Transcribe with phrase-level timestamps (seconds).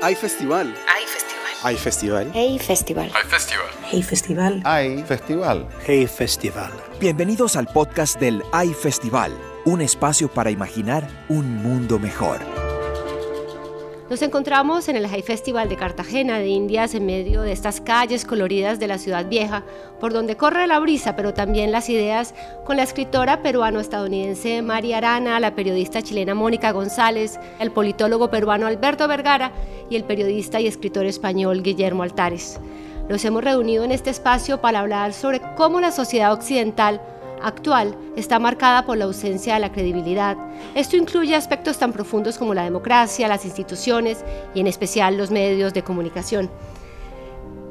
[0.00, 0.72] Hay festival.
[0.94, 1.54] Hay festival.
[1.64, 2.30] Hay festival.
[2.32, 3.10] Hey Festival.
[3.12, 3.66] Hay festival.
[3.90, 4.62] Hey Festival.
[4.64, 5.68] Hay festival.
[5.84, 6.70] Hey Festival.
[7.00, 9.32] Bienvenidos al podcast del Hay Festival,
[9.64, 12.57] un espacio para imaginar un mundo mejor.
[14.10, 18.24] Nos encontramos en el High Festival de Cartagena de Indias en medio de estas calles
[18.24, 19.64] coloridas de la ciudad vieja,
[20.00, 22.34] por donde corre la brisa, pero también las ideas,
[22.64, 29.06] con la escritora peruano-estadounidense María Arana, la periodista chilena Mónica González, el politólogo peruano Alberto
[29.08, 29.52] Vergara
[29.90, 32.58] y el periodista y escritor español Guillermo Altares.
[33.10, 37.02] Nos hemos reunido en este espacio para hablar sobre cómo la sociedad occidental
[37.42, 40.36] actual está marcada por la ausencia de la credibilidad.
[40.74, 44.24] Esto incluye aspectos tan profundos como la democracia, las instituciones
[44.54, 46.50] y en especial los medios de comunicación.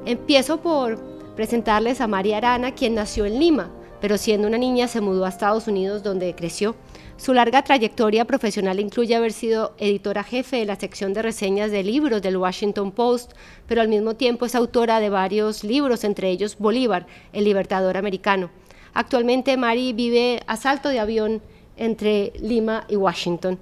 [0.06, 0.98] Empiezo por
[1.36, 3.70] presentarles a María Arana, quien nació en Lima,
[4.02, 6.76] pero siendo una niña se mudó a Estados Unidos donde creció.
[7.18, 11.84] Su larga trayectoria profesional incluye haber sido editora jefe de la sección de reseñas de
[11.84, 13.34] libros del Washington Post,
[13.68, 18.52] pero al mismo tiempo es autora de varios libros, entre ellos Bolívar, el libertador americano.
[18.98, 21.40] Actualmente Mari vive a salto de avión
[21.76, 23.60] entre Lima y Washington.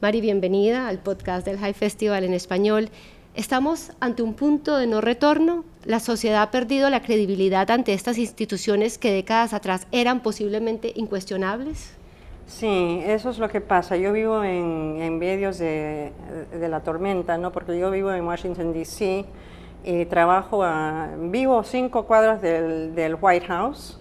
[0.00, 2.88] Mari, bienvenida al podcast del High Festival en español.
[3.34, 5.64] Estamos ante un punto de no retorno.
[5.84, 11.96] La sociedad ha perdido la credibilidad ante estas instituciones que décadas atrás eran posiblemente incuestionables.
[12.46, 13.96] Sí, eso es lo que pasa.
[13.96, 16.12] Yo vivo en, en medios de,
[16.56, 17.50] la tormenta, ¿no?
[17.50, 19.24] porque yo vivo en Washington, D.C.
[19.82, 23.98] y trabajo a, vivo cinco cuadras del White House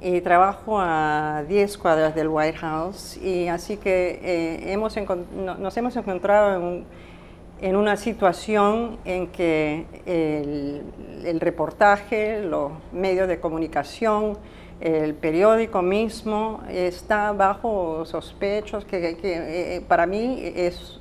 [0.00, 4.94] y trabajo a 10 cuadras del White House y así que eh, hemos
[5.58, 6.84] nos hemos encontrado en,
[7.60, 14.38] en, una situación en que el, reportaje, los medios de comunicación,
[14.80, 21.00] el periódico mismo está bajo sospechos que, eh, para mí es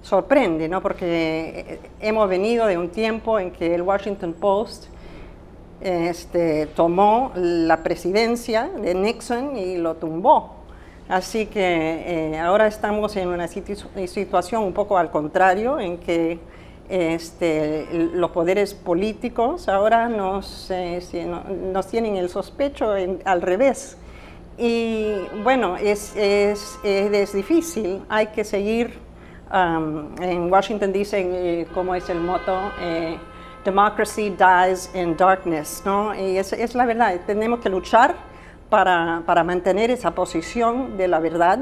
[0.00, 0.80] sorprende, ¿no?
[0.80, 4.86] porque hemos venido de un tiempo en que el Washington Post
[5.80, 10.56] este, tomó la presidencia de Nixon y lo tumbó.
[11.08, 16.38] Así que eh, ahora estamos en una situación un poco al contrario, en que
[16.88, 21.00] este, los poderes políticos ahora nos, eh,
[21.72, 22.92] nos tienen el sospecho
[23.24, 23.96] al revés.
[24.56, 25.14] Y
[25.44, 28.98] bueno, es, es, es, difícil, hay que seguir.
[29.50, 33.16] Um, en Washington dicen, eh, como es el moto, eh,
[33.68, 36.14] democracy dies in darkness, ¿no?
[36.14, 38.14] Y es, es la verdad, tenemos que luchar
[38.70, 41.58] para, para, mantener esa posición de la verdad.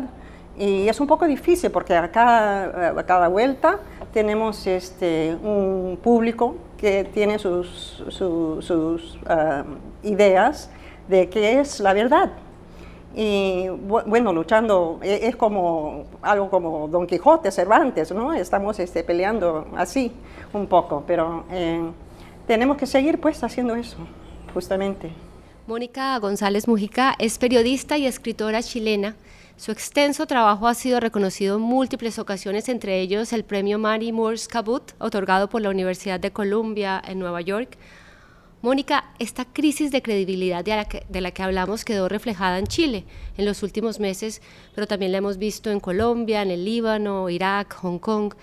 [0.56, 3.78] Y es un poco difícil porque a cada, a cada vuelta
[4.12, 9.64] tenemos este, un público que tiene sus, sus, uh,
[10.02, 10.70] ideas
[11.08, 12.30] de qué es la verdad.
[13.18, 18.34] Y bueno, luchando e, es como algo como Don Quijote, Cervantes, ¿no?
[18.34, 20.12] Estamos este, peleando así
[20.52, 21.80] un poco, pero eh,
[22.46, 23.96] tenemos que seguir pues haciendo eso,
[24.52, 25.10] justamente.
[25.66, 29.16] Mónica González Mujica es periodista y escritora chilena.
[29.56, 34.46] Su extenso trabajo ha sido reconocido en múltiples ocasiones, entre ellos el premio Mary Moores
[34.46, 37.78] Cabot, otorgado por la Universidad de Columbia en Nueva York.
[38.62, 43.04] Mónica, esta crisis de credibilidad de la, que, hablamos quedó reflejada en Chile
[43.36, 44.40] en los últimos meses,
[44.74, 48.34] pero también la hemos visto en Colombia, en el Líbano, Irak, Hong Kong.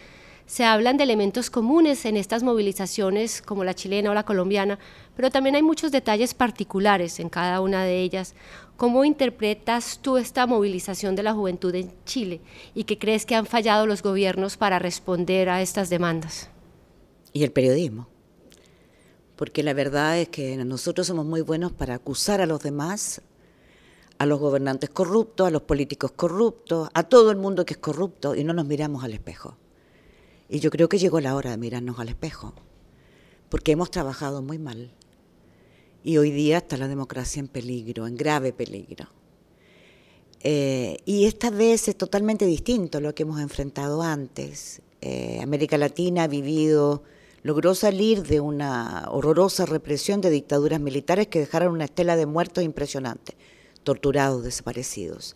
[0.46, 4.78] Se hablan de elementos comunes en estas movilizaciones, como la chilena o la colombiana,
[5.16, 8.36] pero también hay muchos detalles particulares en cada una de ellas.
[8.78, 12.40] ¿Cómo interpretas tú esta movilización de la juventud en Chile
[12.76, 16.50] y qué crees que han fallado los gobiernos para responder a estas demandas?
[17.32, 18.13] Y el periodismo.
[19.36, 23.22] Porque la verdad es que nosotros somos muy buenos para acusar a los demás,
[24.18, 28.36] a los gobernantes corruptos, a los políticos corruptos, a todo el mundo que es corrupto
[28.36, 29.58] y no nos miramos al espejo.
[30.50, 32.54] Y yo creo que llegó la hora de mirarnos al espejo,
[33.50, 34.92] porque hemos trabajado muy mal.
[36.04, 39.08] Y hoy día está la democracia en peligro, en grave peligro.
[40.42, 44.82] Eh, y esta vez es totalmente distinto a lo que hemos enfrentado antes.
[45.02, 47.04] Eh, América Latina ha vivido,
[47.44, 52.64] logró salir de una horrorosa represión de dictaduras militares que dejaron una estela de muertos
[52.64, 53.36] impresionante,
[53.84, 55.36] torturados, desaparecidos.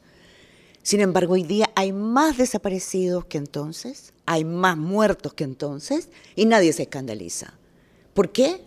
[0.81, 6.45] Sin embargo, hoy día hay más desaparecidos que entonces, hay más muertos que entonces y
[6.45, 7.53] nadie se escandaliza.
[8.13, 8.63] ¿Por qué?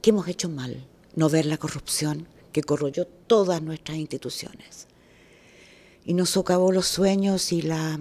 [0.00, 0.86] ¿Qué hemos hecho mal?
[1.16, 4.86] No ver la corrupción que corroyó todas nuestras instituciones
[6.04, 7.98] y nos socavó los sueños y la,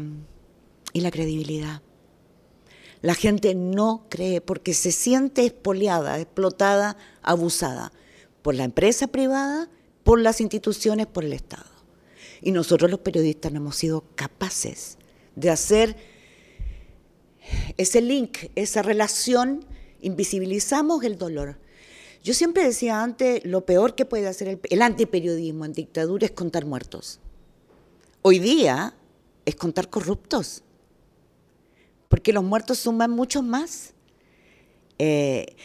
[0.94, 1.82] y la credibilidad.
[3.02, 7.92] La gente no cree porque se siente expoliada, explotada, abusada
[8.42, 9.70] por la empresa privada,
[10.04, 11.70] por las instituciones, por el Estado.
[12.42, 14.98] Y nosotros los periodistas no hemos sido capaces
[15.36, 15.96] de hacer
[17.78, 19.66] ese link, esa relación,
[20.02, 21.58] invisibilizamos el dolor.
[22.24, 26.32] Yo siempre decía antes, lo peor que puede hacer el, el antiperiodismo en dictadura es
[26.32, 27.20] contar muertos.
[28.22, 28.94] Hoy día
[29.46, 30.64] es contar corruptos,
[32.12, 33.94] porque los muertos suman muchos más.
[35.00, 35.56] Eh,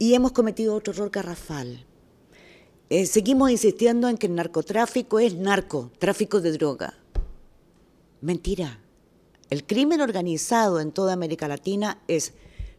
[0.00, 1.86] y hemos cometido otro error garrafal.
[2.90, 6.94] Eh, seguimos insistiendo en que el narcotráfico es narco, tráfico de droga.
[8.20, 8.80] Mentira.
[9.48, 12.32] El crimen organizado en toda América Latina es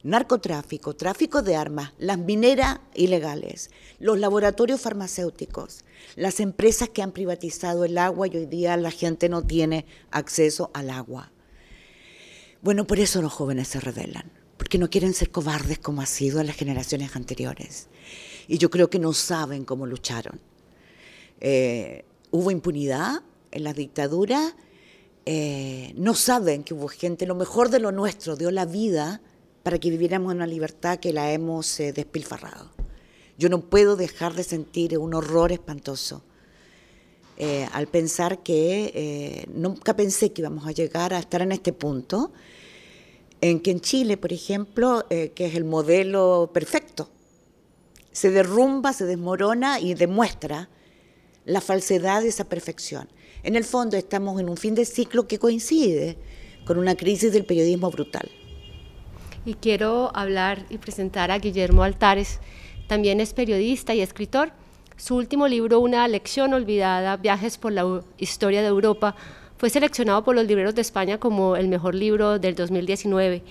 [0.03, 5.85] narcotráfico, tráfico de armas, las mineras ilegales, los laboratorios farmacéuticos,
[6.17, 10.71] las empresas que han privatizado el agua y hoy día la gente no tiene acceso
[10.73, 11.32] al agua.
[12.63, 16.39] Bueno, por eso los jóvenes se rebelan, porque no quieren ser cobardes como ha sido
[16.39, 17.89] en las generaciones anteriores.
[18.47, 20.39] Y yo creo que no saben cómo lucharon.
[21.41, 23.21] Eh, hubo impunidad
[23.51, 24.55] en la dictadura,
[25.25, 29.19] eh, no saben que hubo gente, lo mejor de lo nuestro, dio la vida
[29.61, 32.71] para que viviéramos en una libertad que la hemos eh, despilfarrado.
[33.37, 36.23] Yo no puedo dejar de sentir un horror espantoso
[37.37, 41.73] eh, al pensar que eh, nunca pensé que íbamos a llegar a estar en este
[41.73, 42.31] punto,
[43.41, 47.09] en que en Chile, por ejemplo, que es el modelo perfecto,
[48.13, 50.69] se derrumba, se desmorona y demuestra
[51.43, 53.09] la falsedad de esa perfección.
[53.43, 56.17] En el fondo estamos en un fin de ciclo que coincide
[56.65, 58.31] con una crisis del periodismo brutal
[59.45, 62.39] y quiero hablar y presentar a Guillermo Altares.
[62.87, 64.53] También es periodista y escritor.
[64.97, 69.15] Su último libro, Una lección olvidada, Viajes por la historia de Europa,
[69.57, 73.43] fue seleccionado por los libreros de España como el mejor libro del 2019.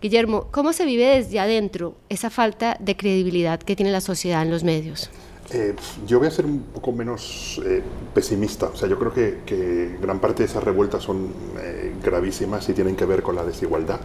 [0.00, 4.50] Guillermo, ¿cómo se vive desde adentro esa falta de credibilidad que tiene la sociedad en
[4.50, 5.08] los medios?
[5.50, 5.74] Eh,
[6.06, 7.82] yo voy a ser un poco menos eh,
[8.14, 8.66] pesimista.
[8.66, 12.96] O sea, yo creo que, gran parte de esas revueltas son eh, gravísimas y tienen
[12.96, 14.00] que ver con la desigualdad.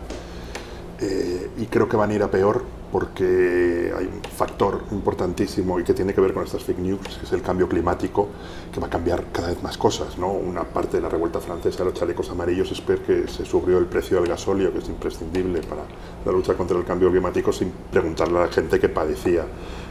[1.00, 5.84] Eh, y creo que van a ir a peor porque hay un factor importantísimo y
[5.84, 8.30] que tiene que ver con estas fake news, que es el cambio climático,
[8.72, 10.18] que va a cambiar cada vez más cosas.
[10.18, 10.32] ¿no?
[10.32, 13.86] Una parte de la revuelta francesa de los chalecos amarillos es que se subió el
[13.86, 15.84] precio del gasóleo, que es imprescindible para
[16.26, 19.46] la lucha contra el cambio climático, sin preguntarle a la gente que padecía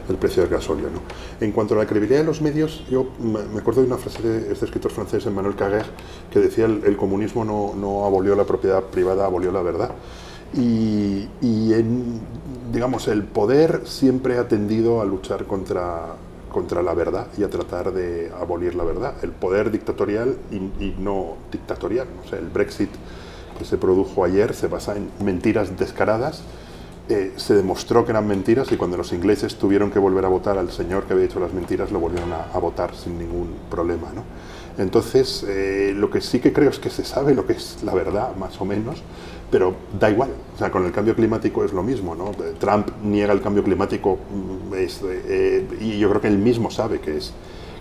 [0.09, 0.89] el precio del gasóleo.
[0.91, 1.01] ¿no?
[1.41, 4.53] En cuanto a la credibilidad de los medios, yo me acuerdo de una frase de
[4.53, 5.87] este escritor francés, Emmanuel Carrère,
[6.31, 9.91] que decía el, el comunismo no, no abolió la propiedad privada, abolió la verdad.
[10.57, 11.29] Y,
[11.75, 12.21] en,
[12.73, 16.15] digamos, el poder siempre ha tendido a luchar contra,
[16.51, 19.15] contra la verdad y a tratar de abolir la verdad.
[19.23, 22.09] El poder dictatorial y, no dictatorial.
[22.25, 22.91] O sea, el Brexit
[23.59, 26.43] que se produjo ayer se basa en mentiras descaradas.
[27.09, 30.59] Eh, se demostró que eran mentiras y cuando los ingleses tuvieron que volver a votar
[30.59, 34.09] al señor que había hecho las mentiras, lo volvieron a, a votar sin ningún problema.
[34.13, 34.25] ¿no?
[34.79, 37.95] Entonces, eh, lo que sí que creo es que se sabe lo que es la
[37.95, 39.03] verdad, más o menos,
[39.51, 40.31] pero da igual.
[40.55, 42.33] O sea, con el cambio climático es lo mismo, ¿no?
[42.59, 47.19] Trump niega el cambio climático mm, eh, y yo creo que él mismo sabe que,
[47.19, 47.33] es,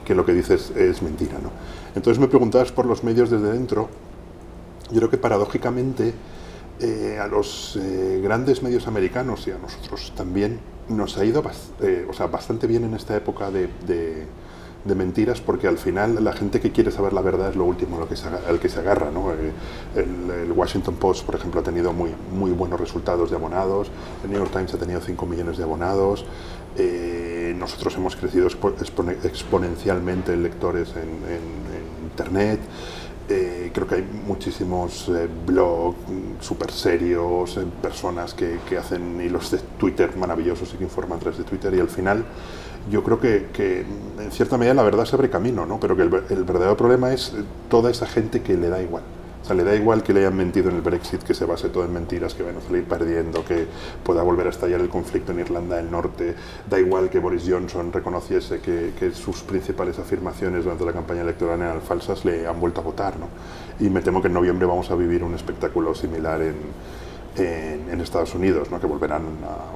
[0.06, 1.52] que lo que dice es, mentira, ¿no?
[1.96, 3.90] Entonces me preguntabas por los medios desde dentro.
[4.92, 6.14] Yo creo que paradójicamente
[6.80, 7.80] eh, a los
[8.22, 10.60] grandes medios americanos y a nosotros también
[10.90, 11.44] nos ha ido
[12.10, 14.28] o sea, bastante bien en esta época de de
[14.94, 18.08] mentiras porque al final la gente que quiere saber la verdad es lo último lo
[18.08, 18.16] que
[18.48, 19.10] al que se agarra.
[19.10, 19.32] ¿no?
[19.34, 19.52] Eh,
[19.96, 23.90] el, Washington Post, por ejemplo, ha tenido muy, muy buenos resultados de abonados,
[24.24, 26.26] el New York Times ha tenido 5 millones de abonados,
[26.78, 31.66] eh, nosotros hemos crecido exponencialmente en lectores en,
[32.06, 32.60] Internet.
[33.28, 35.12] Eh, creo que hay muchísimos
[35.46, 35.98] blogs
[36.40, 41.40] súper serios, personas que, que, hacen hilos de Twitter maravillosos y que informan a través
[41.40, 42.24] de Twitter y al final
[42.90, 43.86] yo creo que,
[44.20, 45.80] en cierta medida la verdad se abre camino, ¿no?
[45.80, 47.34] pero que el, verdadero problema es
[47.70, 49.04] toda esa gente que le da igual.
[49.42, 51.70] O sea, le da igual que le hayan mentido en el Brexit, que se base
[51.70, 53.68] todo en mentiras, que van a salir perdiendo, que
[54.04, 56.34] pueda volver a estallar el conflicto en Irlanda del Norte.
[56.68, 61.82] Da igual que Boris Johnson reconociese que, sus principales afirmaciones durante la campaña electoral eran
[61.82, 63.20] falsas, le han vuelto a votar.
[63.20, 63.28] ¿no?
[63.80, 66.56] Y me temo que en noviembre vamos a vivir un espectáculo similar en,
[67.38, 68.80] en, Estados Unidos, ¿no?
[68.80, 69.24] que volverán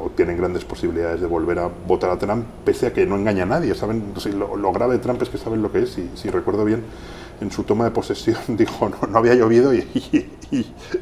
[0.04, 3.44] o tienen grandes posibilidades de volver a votar a Trump, pese a que no engaña
[3.44, 3.74] a nadie.
[3.74, 6.84] Saben, lo, grave de Trump es que saben lo que es, y si recuerdo bien,
[7.42, 9.86] en su toma de posesión dijo no, no había llovido y,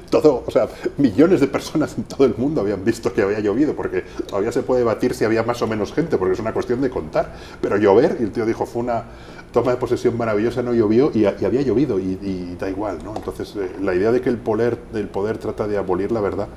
[0.10, 0.68] todo, o sea,
[0.98, 4.62] millones de personas en todo el mundo habían visto que había llovido, porque todavía se
[4.62, 7.78] puede debatir si había más o menos gente, porque es una cuestión de contar, pero
[7.78, 9.06] llover, y el tío dijo, fue una
[9.54, 13.16] toma de posesión maravillosa, no llovió y, había llovido y, da igual, ¿no?
[13.16, 16.50] Entonces, eh, la idea de que el poder, el poder trata de abolir la verdad,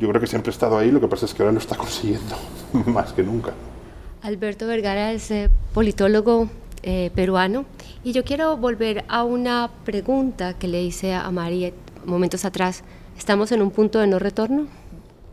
[0.00, 1.76] yo creo que siempre ha estado ahí, lo que pasa es que ahora lo está
[1.76, 2.34] consiguiendo
[2.86, 3.52] más que nunca.
[4.22, 6.48] Alberto Vergara es eh, politólogo
[6.82, 7.64] eh, peruano
[8.06, 11.72] y yo quiero volver a una pregunta que le hice a María
[12.04, 12.84] momentos atrás.
[13.18, 14.68] ¿Estamos en un punto de no retorno?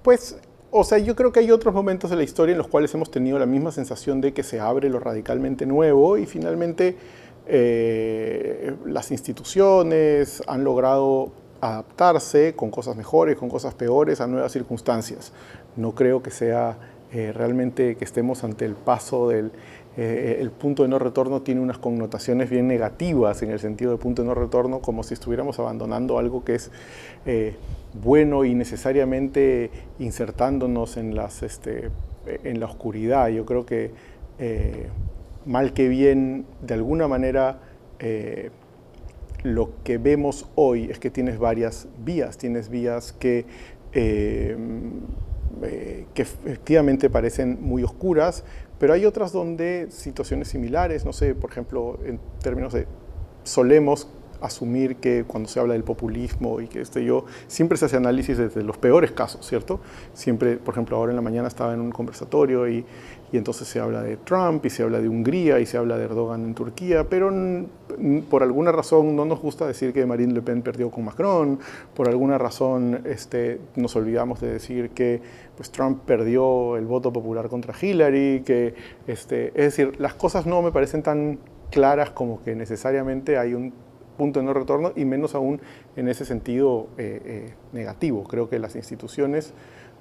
[0.01, 0.37] Pues,
[0.71, 3.11] o sea, yo creo que hay otros momentos de la historia en los cuales hemos
[3.11, 6.97] tenido la misma sensación de que se abre lo radicalmente nuevo y finalmente
[7.45, 15.31] eh, las instituciones han logrado adaptarse con cosas mejores, con cosas peores a nuevas circunstancias.
[15.75, 16.75] No creo que sea
[17.13, 19.51] eh, realmente que estemos ante el paso del
[19.97, 23.97] eh, el punto de no retorno tiene unas connotaciones bien negativas en el sentido de
[23.97, 26.71] punto de no retorno, como si estuviéramos abandonando algo que es
[27.25, 27.55] eh,
[28.01, 29.69] bueno y necesariamente
[29.99, 31.89] insertándonos en, las, este,
[32.25, 33.27] en la oscuridad.
[33.29, 33.91] Yo creo que
[35.45, 37.59] mal que bien, de alguna manera,
[39.43, 43.45] lo que vemos hoy es que tienes varias vías, tienes vías que
[45.61, 48.43] eh, que efectivamente parecen muy oscuras,
[48.79, 52.87] pero hay otras donde situaciones similares, no sé, por ejemplo, en términos de
[53.43, 54.07] solemos
[54.43, 58.37] asumir que cuando se habla del populismo y que este yo, siempre se hace análisis
[58.37, 59.79] desde los peores casos, ¿cierto?
[60.13, 62.85] Siempre, por ejemplo, ahora en la mañana estaba en un conversatorio y,
[63.33, 66.05] y entonces se habla de Trump y se habla de Hungría y se habla de
[66.05, 67.31] Erdogan en Turquía, pero
[68.29, 71.59] por alguna razón no nos gusta decir que Marine Le Pen perdió con Macron,
[71.95, 75.21] por alguna razón este, nos olvidamos de decir que
[75.57, 78.75] pues, Trump perdió el voto popular contra Hillary, que,
[79.07, 81.39] este, es decir, las cosas no me parecen tan
[81.71, 83.73] claras como que necesariamente hay un
[84.17, 85.61] punto de no retorno y menos aún
[85.95, 88.23] en ese sentido eh, eh, negativo.
[88.23, 89.53] Creo que las instituciones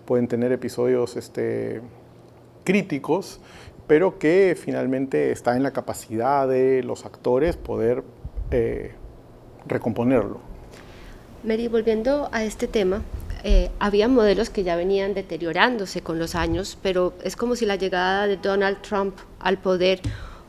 [0.07, 1.81] pueden tener episodios este,
[2.65, 3.41] críticos,
[3.87, 8.03] pero que finalmente está en la capacidad de los actores poder
[8.51, 8.93] eh,
[9.67, 10.41] recomponerlo.
[11.45, 13.03] Mary, volviendo a este tema,
[13.81, 18.29] había modelos que ya venían deteriorándose con los años, pero es como si la llegada
[18.29, 20.01] de Donald Trump al poder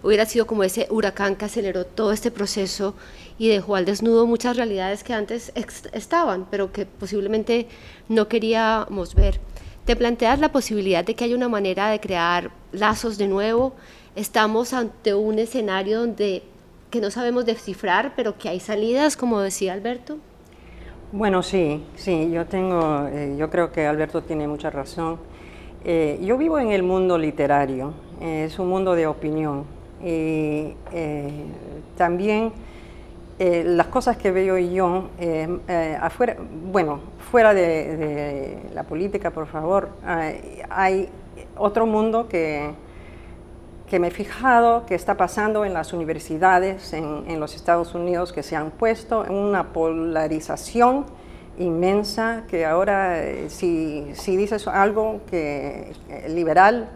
[0.03, 2.93] hubiera sido como ese huracán que aceleró todo este proceso
[3.37, 5.51] y dejó al desnudo muchas realidades que antes
[5.93, 7.67] estaban, pero que posiblemente
[8.09, 9.39] no queríamos ver.
[9.85, 13.73] ¿Te planteas la posibilidad de que haya una manera de crear lazos de nuevo?
[14.15, 16.43] Estamos ante un escenario donde
[16.89, 20.19] que no sabemos descifrar, pero que hay salidas, como decía Alberto.
[21.11, 25.17] Bueno, sí, sí, yo tengo, eh, yo creo que Alberto tiene mucha razón.
[25.83, 29.65] Eh, yo vivo en el mundo literario, es un mundo de opinión.
[30.03, 31.45] Y eh,
[31.97, 32.53] también
[33.39, 36.99] eh, las cosas que veo yo eh, eh, afuera, bueno,
[37.31, 39.89] fuera de, la política, por favor,
[40.69, 41.09] hay
[41.57, 42.69] otro mundo que,
[43.89, 48.43] que me he fijado que está pasando en las universidades en, los Estados Unidos, que
[48.43, 51.05] se han puesto en una polarización
[51.57, 55.93] inmensa, que ahora si, si dices algo que
[56.27, 56.89] liberal,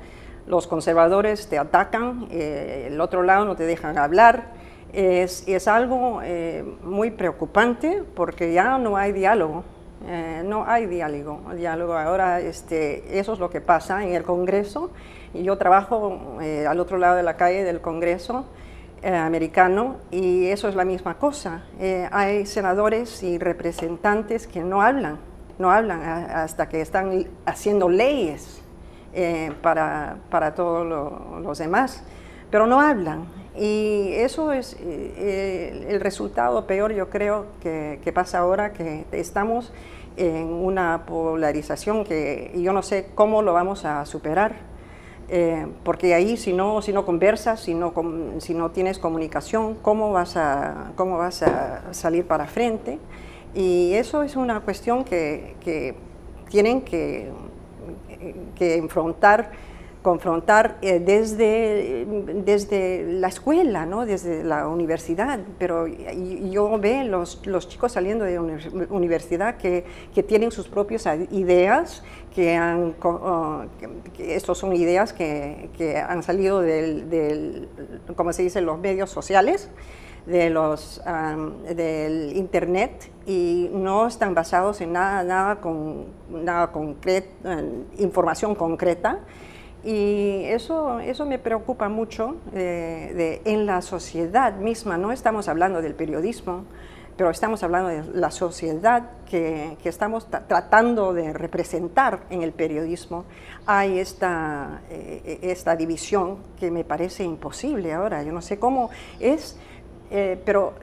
[0.46, 4.57] los conservadores te atacan, el otro lado no te dejan hablar
[4.94, 9.64] es, es algo eh, muy preocupante porque ya no hay diálogo.
[10.08, 11.98] Eh, no hay diálogo, diálogo.
[11.98, 14.92] Ahora este, eso es lo que pasa en el Congreso.
[15.34, 18.46] Y yo trabajo eh, al otro lado de la calle del Congreso
[19.04, 21.64] americano y eso es la misma cosa.
[22.12, 25.20] hay senadores y representantes que no hablan,
[25.60, 28.64] no hablan hasta que están haciendo leyes
[29.62, 30.84] para, para todos
[31.44, 32.04] los demás,
[32.50, 33.28] pero no hablan.
[33.58, 34.78] Y eso es eh,
[35.18, 39.74] eh, el resultado peor, yo creo, que, pasa ahora, que estamos
[40.16, 44.56] en una polarización que yo no sé cómo lo vamos a superar.
[45.30, 47.94] Eh, porque ahí si no, si no conversas, si no,
[48.38, 53.00] si no tienes comunicación, ¿cómo vas, a, ¿cómo vas a salir para frente?
[53.56, 55.96] Y eso es una cuestión que, que
[56.50, 57.32] tienen que,
[58.56, 59.52] que enfrentar
[60.08, 62.06] confrontar eh, desde,
[62.46, 64.06] desde la escuela, ¿no?
[64.06, 68.40] desde la universidad, pero yo veo los, los chicos saliendo de
[68.90, 69.84] universidad que,
[70.16, 72.96] que, tienen sus propias ideas, que han,
[74.18, 77.68] estos son ideas que, que han salido del, del,
[78.16, 79.70] como se dice, los medios sociales,
[80.26, 81.02] de los,
[81.76, 87.28] del Internet y no están basados en nada, nada con nada concreto,
[87.98, 89.20] información concreta.
[89.88, 94.98] Y eso, eso me preocupa mucho eh, en la sociedad misma.
[94.98, 96.66] No estamos hablando del periodismo,
[97.16, 103.24] pero estamos hablando de la sociedad que, que estamos tratando de representar en el periodismo.
[103.66, 108.24] Hay esta, eh, esta división que me parece imposible ahora.
[108.24, 108.90] Yo no sé cómo
[109.22, 109.58] es,
[110.12, 110.74] eh, pero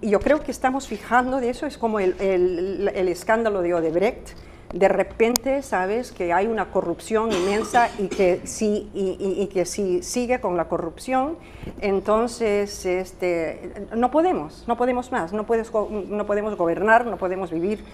[0.00, 1.66] yo creo que estamos fijando de eso.
[1.66, 4.36] Es como el, el, el escándalo de Odebrecht
[4.72, 10.40] de repente sabes que hay una corrupción inmensa y que si, y, que si sigue
[10.40, 11.36] con la corrupción,
[11.80, 17.84] entonces este, no podemos, no podemos más, no, puedes, no podemos gobernar, no podemos vivir.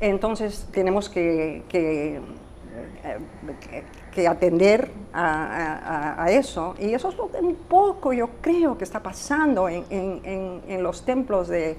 [0.00, 2.20] Entonces tenemos que, que,
[4.28, 6.74] atender a, eso.
[6.78, 11.76] Y eso es un poco yo creo que está pasando en, en los templos de,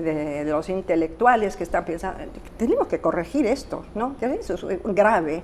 [0.00, 2.24] de, los intelectuales que están pensando,
[2.56, 4.16] tenemos que corregir esto, ¿no?
[4.20, 5.42] Eso es grave.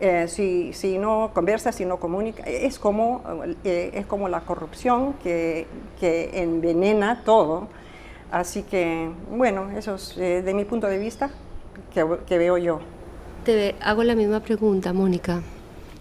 [0.00, 3.22] Eh, si, si, no conversa, si no comunica, es como,
[3.62, 5.66] eh, es como la corrupción que,
[6.00, 7.68] que, envenena todo.
[8.32, 11.30] Así que, bueno, eso es eh, de mi punto de vista
[11.94, 12.80] que, que veo yo.
[13.44, 15.42] Te hago la misma pregunta, Mónica.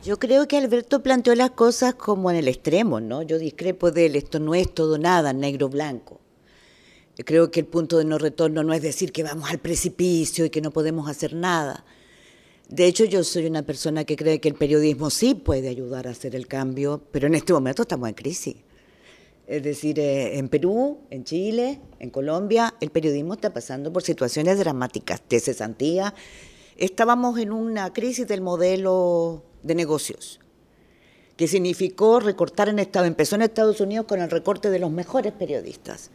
[0.04, 3.22] Yo creo que Alberto planteó las cosas como en el extremo, ¿no?
[3.22, 6.20] Yo discrepo de él, esto no es todo nada, negro-blanco.
[7.26, 10.50] Creo que el punto de no retorno no es decir que vamos al precipicio y
[10.50, 11.84] que no podemos hacer nada.
[12.70, 16.12] De hecho, yo soy una persona que cree que el periodismo sí puede ayudar a
[16.12, 18.56] hacer el cambio, pero en este momento estamos en crisis.
[19.46, 24.58] Es decir, eh, en Perú, en Chile, en Colombia, el periodismo está pasando por situaciones
[24.58, 26.14] dramáticas de cesantía.
[26.78, 30.40] Estábamos en una crisis del modelo de negocios,
[31.36, 35.34] que significó recortar en Estados, empezó en Estados Unidos con el recorte de los mejores
[35.34, 36.12] periodistas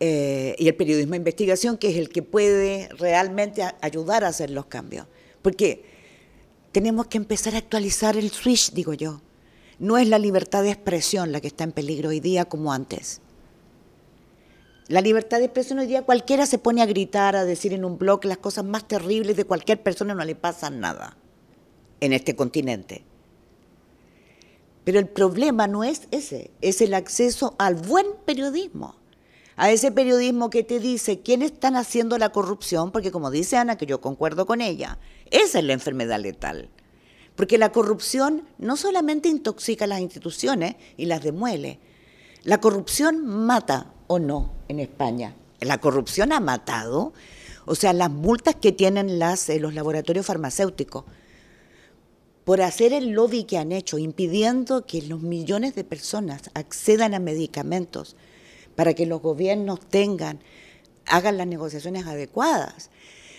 [0.00, 4.50] eh, y el periodismo de investigación, que es el que puede realmente ayudar a hacer
[4.50, 5.06] los cambios.
[5.42, 5.84] Porque
[6.72, 9.20] tenemos que empezar a actualizar el switch, digo yo.
[9.80, 13.20] No es la libertad de expresión la que está en peligro hoy día como antes.
[14.86, 17.98] La libertad de expresión hoy día cualquiera se pone a gritar, a decir en un
[17.98, 21.16] blog las cosas más terribles de cualquier persona, no le pasa nada
[22.00, 23.02] en este continente.
[24.84, 28.97] Pero el problema no es ese, es el acceso al buen periodismo
[29.58, 33.76] a ese periodismo que te dice quiénes están haciendo la corrupción, porque como dice Ana,
[33.76, 34.98] que yo concuerdo con ella,
[35.32, 36.70] esa es la enfermedad letal.
[37.34, 41.80] Porque la corrupción no solamente intoxica las instituciones y las demuele,
[42.44, 45.34] la corrupción mata o no en España.
[45.60, 47.12] La corrupción ha matado,
[47.66, 51.04] o sea, las multas que tienen las, eh, los laboratorios farmacéuticos
[52.44, 57.18] por hacer el lobby que han hecho, impidiendo que los millones de personas accedan a
[57.18, 58.16] medicamentos
[58.78, 60.38] para que los gobiernos tengan,
[61.06, 62.90] hagan las negociaciones adecuadas.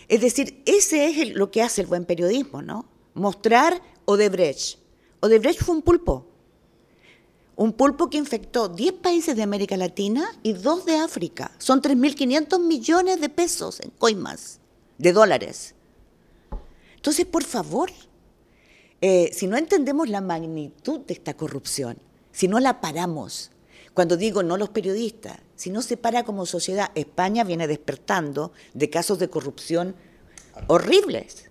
[0.09, 2.89] Es decir, ese es lo que hace el buen periodismo, ¿no?
[3.13, 4.79] Mostrar Odebrecht.
[5.21, 6.27] Odebrecht fue un pulpo.
[7.55, 11.51] Un pulpo que infectó 10 países de América Latina y 2 de África.
[11.57, 14.59] Son 3.500 millones de pesos en coimas,
[14.97, 15.73] de dólares.
[16.97, 17.91] Entonces, por favor,
[18.99, 21.97] eh, si no entendemos la magnitud de esta corrupción,
[22.33, 23.51] si no la paramos,
[23.93, 28.89] cuando digo no los periodistas, si no se para como sociedad, España viene despertando de
[28.89, 29.95] casos de corrupción
[30.67, 31.48] horribles.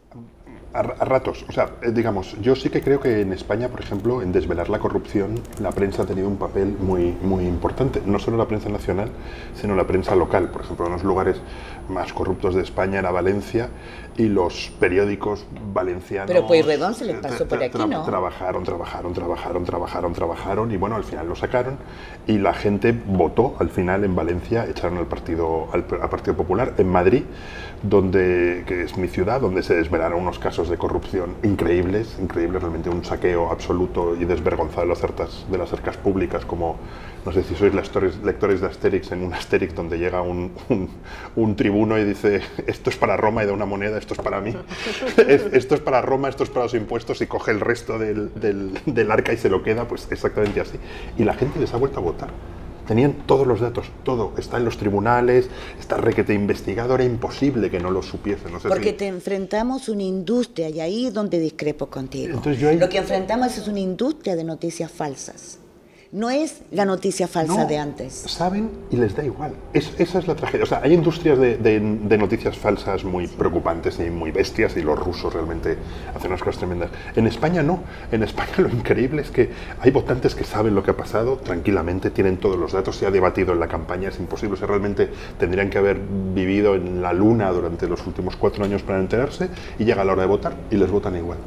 [0.72, 4.20] A, ratos, o sea, eh, digamos, yo sí que creo que en España, por ejemplo,
[4.20, 8.02] en desvelar la corrupción, la prensa ha tenido un papel muy, muy importante.
[8.04, 9.10] No solo la prensa nacional,
[9.54, 10.50] sino la prensa local.
[10.50, 11.40] Por ejemplo, en los lugares
[11.88, 13.70] más corruptos de España era Valencia
[14.18, 16.26] y los periódicos valencianos.
[16.26, 18.02] Pero Pueyrredón se les pasó por aquí, ¿no?
[18.02, 21.78] Trabajaron, trabajaron, trabajaron, trabajaron, trabajaron y bueno, al final lo sacaron
[22.26, 26.74] y la gente votó al final en Valencia, echaron al Partido, al, Partido Popular.
[26.78, 27.22] En Madrid,
[27.82, 32.90] donde, que es mi ciudad, donde se desvelaron unos casos de corrupción increíbles, increíbles, realmente
[32.90, 36.76] un saqueo absoluto y desvergonzado de las arcas, de las arcas públicas como
[37.24, 40.52] no sé si sois lectores, de Asterix, en un Asterix donde llega un,
[41.36, 44.40] un, tribuno y dice, esto es para Roma y da una moneda, esto es para
[44.40, 44.54] mí,
[45.52, 49.10] esto es para Roma, esto es para los impuestos y coge el resto del, del,
[49.10, 50.78] arca y se lo queda, pues exactamente así.
[51.18, 52.30] Y la gente les ha vuelto a votar
[52.88, 55.48] tenían todos los datos, todo, está en los tribunales,
[55.78, 58.52] está requete investigado, era imposible que no lo supiesen.
[58.66, 62.40] Porque te enfrentamos una industria y ahí es donde discrepo contigo.
[62.80, 65.58] Lo que enfrentamos es una industria de noticias falsas
[66.10, 68.14] no es la noticia falsa de antes.
[68.14, 69.52] Saben y les da igual.
[69.72, 70.64] esa es la tragedia.
[70.64, 71.80] O sea, hay industrias de,
[72.18, 75.76] noticias falsas muy preocupantes y muy bestias y los rusos realmente
[76.14, 76.90] hacen unas cosas tremendas.
[77.14, 77.82] En España no.
[78.10, 82.10] En España lo increíble es que hay votantes que saben lo que ha pasado tranquilamente,
[82.10, 84.54] tienen todos los datos, se ha debatido en la campaña, es imposible.
[84.54, 85.98] O sea, realmente tendrían que haber
[86.34, 90.22] vivido en la luna durante los últimos cuatro años para enterarse y llega la hora
[90.22, 91.38] de votar y les votan igual.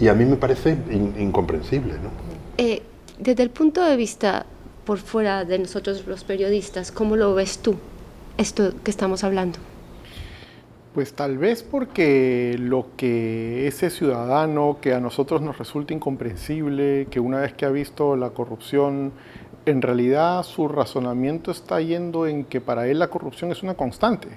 [0.00, 0.76] Y a mí me parece
[1.18, 2.10] incomprensible, ¿no?
[2.56, 2.82] Eh,
[3.20, 4.46] desde el punto de vista
[4.84, 7.76] por fuera de nosotros los periodistas, ¿cómo lo ves tú,
[8.38, 9.58] esto que estamos hablando?
[10.94, 17.20] Pues tal vez porque lo que ese ciudadano que a nosotros nos resulta incomprensible, que
[17.20, 19.12] una vez que ha visto la corrupción,
[19.66, 24.28] en realidad su razonamiento está yendo en que para él la corrupción es una constante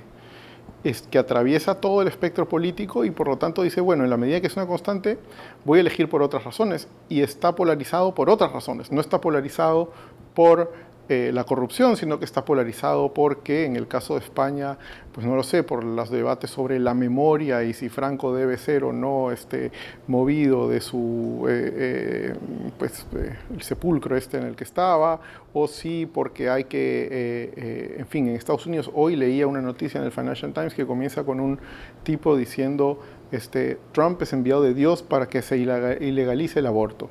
[0.84, 4.18] es que atraviesa todo el espectro político y por lo tanto dice, bueno, en la
[4.18, 5.18] medida que es una constante,
[5.66, 9.92] voy a elegir por otras razones y está polarizado por otras razones, no está polarizado
[10.34, 10.74] por
[11.10, 14.78] eh, la corrupción, sino que está polarizado porque en el caso de España,
[15.12, 18.86] pues no lo sé, por los debates sobre la memoria y si Franco debe ser
[18.86, 19.72] o no este,
[20.08, 22.36] movido de su, eh, eh,
[22.80, 23.06] pues,
[23.54, 25.20] el sepulcro este en el que estaba,
[25.52, 30.06] o si porque hay que, en fin, en Estados Unidos hoy leía una noticia en
[30.06, 31.60] el Financial Times que comienza con un
[32.04, 33.00] tipo diciendo,
[33.32, 37.10] este, Trump es enviado de Dios para que se ilegalice el aborto.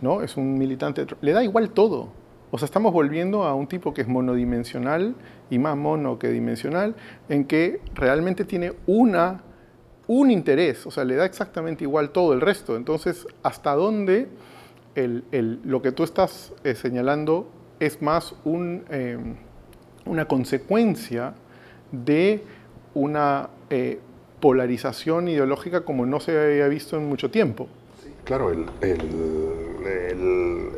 [0.00, 0.22] ¿no?
[0.22, 2.08] Es un militante, le da igual todo.
[2.50, 5.14] O sea, estamos volviendo a un tipo que es monodimensional
[5.50, 6.94] y más mono que dimensional,
[7.28, 9.42] en que realmente tiene una,
[10.06, 12.76] un interés, o sea, le da exactamente igual todo el resto.
[12.76, 14.28] Entonces, ¿hasta dónde
[14.94, 19.36] el, lo que tú estás eh, señalando es más un, em,
[20.06, 21.34] una consecuencia
[21.92, 22.42] de
[22.94, 24.00] una eh,
[24.40, 27.68] polarización ideológica como no se había visto en mucho tiempo?
[28.26, 28.66] Claro, el,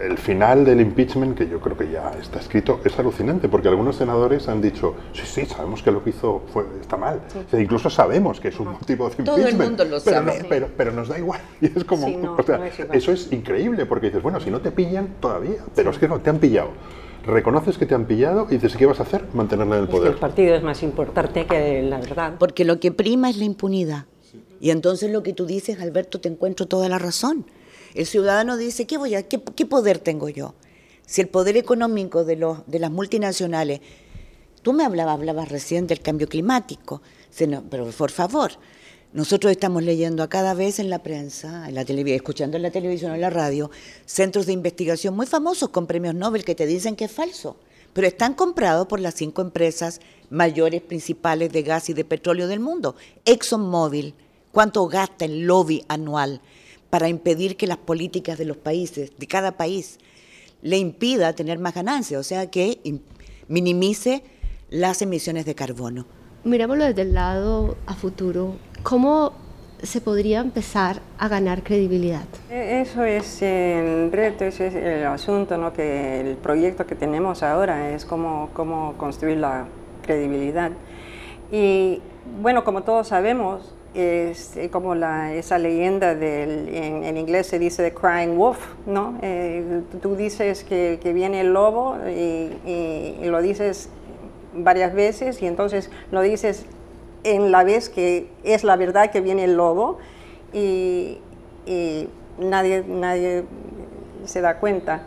[0.00, 3.96] el, final del impeachment, que yo creo que ya está escrito, es alucinante, porque algunos
[3.96, 7.22] senadores han dicho, sí, sí, sabemos que lo que hizo fue, está mal.
[7.58, 9.26] incluso sabemos que es un tipo de impeachment.
[9.26, 10.44] Todo el mundo lo pero, sabe.
[10.46, 11.40] pero, pero, nos da igual.
[11.62, 12.36] Y es como,
[12.92, 16.20] eso es increíble, porque dices, bueno, si no te pillan, todavía, pero es que no,
[16.20, 16.68] te han pillado
[17.24, 19.22] reconoces que te han pillado y dices, ¿qué vas a hacer?
[19.34, 20.12] Mantenerla en el poder.
[20.12, 22.34] el partido es más importante que la verdad.
[22.38, 24.06] Porque lo que prima es la impunidad.
[24.60, 27.46] Y entonces lo que tú dices, Alberto, te encuentro toda la razón.
[27.94, 30.54] El ciudadano dice, ¿qué, voy a, qué, poder tengo yo?
[31.06, 33.80] Si el poder económico de, los, de las multinacionales,
[34.62, 37.00] tú me hablabas, hablabas recién del cambio climático,
[37.70, 38.52] pero por favor,
[39.12, 42.70] nosotros estamos leyendo a cada vez en la prensa, en la televisión, escuchando en la
[42.70, 43.70] televisión o en la radio,
[44.04, 47.56] centros de investigación muy famosos con premios Nobel que te dicen que es falso,
[47.94, 52.60] pero están comprados por las cinco empresas mayores principales de gas y de petróleo del
[52.60, 52.96] mundo.
[53.24, 54.14] ExxonMobil,
[54.58, 56.40] cuánto gasta el lobby anual
[56.90, 60.00] para impedir que las políticas de los países, de cada país,
[60.62, 62.80] le impida tener más ganancias, o sea que
[63.46, 64.24] minimice
[64.68, 66.06] las emisiones de carbono.
[66.42, 69.32] Mirámoslo desde el lado a futuro, ¿cómo
[69.80, 72.26] se podría empezar a ganar credibilidad?
[72.50, 75.72] E, eso es el reto, ese es el asunto, ¿no?
[75.72, 79.68] que el proyecto que tenemos ahora es cómo, cómo construir la
[80.02, 80.72] credibilidad.
[81.52, 82.02] Y
[82.42, 87.82] bueno, como todos sabemos, es eh, como la, esa leyenda del, en, inglés se dice
[87.82, 89.18] the crying wolf, ¿no?
[89.22, 93.88] Eh, tú dices que, que, viene el lobo y, y, lo dices
[94.54, 96.66] varias veces y entonces lo dices
[97.24, 99.98] en la vez que es la verdad que viene el lobo
[100.52, 101.18] y,
[101.66, 102.08] y
[102.38, 103.44] nadie, nadie
[104.24, 105.02] se da cuenta.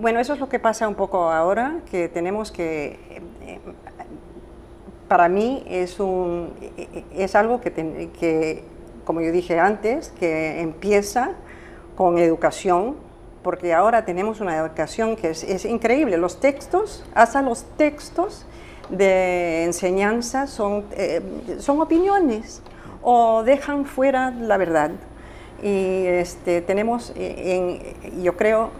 [0.00, 2.98] Bueno, eso es lo que pasa un poco ahora, que tenemos que
[5.08, 6.52] para mí es, un,
[7.14, 8.62] es algo que, que,
[9.04, 11.32] como yo dije antes, que empieza
[11.96, 12.96] con educación,
[13.42, 16.18] porque ahora tenemos una educación que es, increíble.
[16.18, 18.44] Los textos, hasta los textos
[18.90, 21.20] de enseñanza son, eh,
[21.58, 22.62] son opiniones
[23.02, 24.90] o dejan fuera la verdad.
[25.62, 28.70] Y este, tenemos, eh, en, yo creo,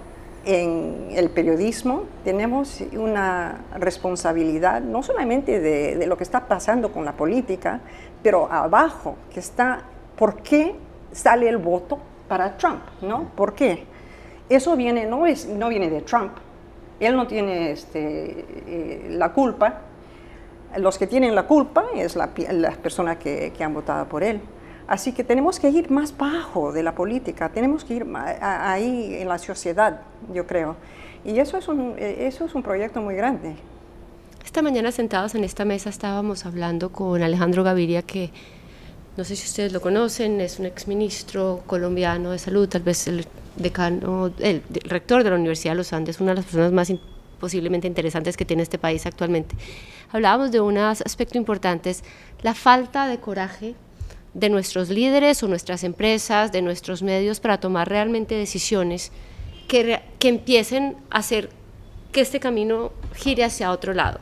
[0.49, 7.13] en el periodismo tenemos una responsabilidad, no solamente de, lo que está pasando con la
[7.13, 7.81] política,
[8.23, 9.83] pero abajo, que está,
[10.17, 10.75] ¿por qué
[11.13, 12.81] sale el voto para Trump?
[13.03, 13.25] ¿no?
[13.37, 13.85] ¿Por qué?
[14.49, 16.33] Eso viene, no, es, no viene de Trump.
[16.99, 19.83] Él no tiene este, eh, la culpa.
[20.79, 24.41] Los que tienen la culpa es la, las personas que han votado por él.
[24.89, 28.07] Así que tenemos que ir más bajo de la política, tenemos que ir
[28.41, 30.01] ahí en la sociedad,
[30.33, 30.77] yo creo.
[31.27, 33.55] Y eso es un, eso es un proyecto muy grande.
[34.43, 38.31] Esta mañana sentados en esta mesa estábamos hablando con Alejandro Gaviria, que
[39.19, 43.27] no sé si ustedes lo conocen, es un exministro colombiano de salud, tal vez el
[43.57, 46.91] decano, el rector de la Universidad de los Andes, una de las personas más
[47.39, 49.55] posiblemente interesantes que tiene este país actualmente.
[50.13, 52.03] Hablábamos de unos aspectos importantes,
[52.41, 53.75] la falta de coraje
[54.35, 59.11] de nuestros líderes o nuestras empresas, de nuestros medios para tomar realmente decisiones
[59.67, 61.51] que, que empiecen a hacer
[62.13, 64.21] que este camino gire hacia otro lado,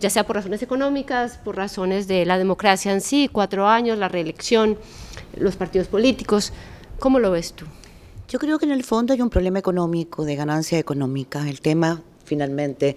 [0.00, 4.08] ya sea por razones económicas, por razones de la democracia en sí, cuatro años, la
[4.08, 4.78] reelección,
[5.36, 6.52] los partidos políticos.
[6.98, 7.66] ¿Cómo lo ves tú?
[8.28, 11.48] Yo creo que en el fondo hay un problema económico, de ganancia económica.
[11.48, 12.96] El tema, finalmente,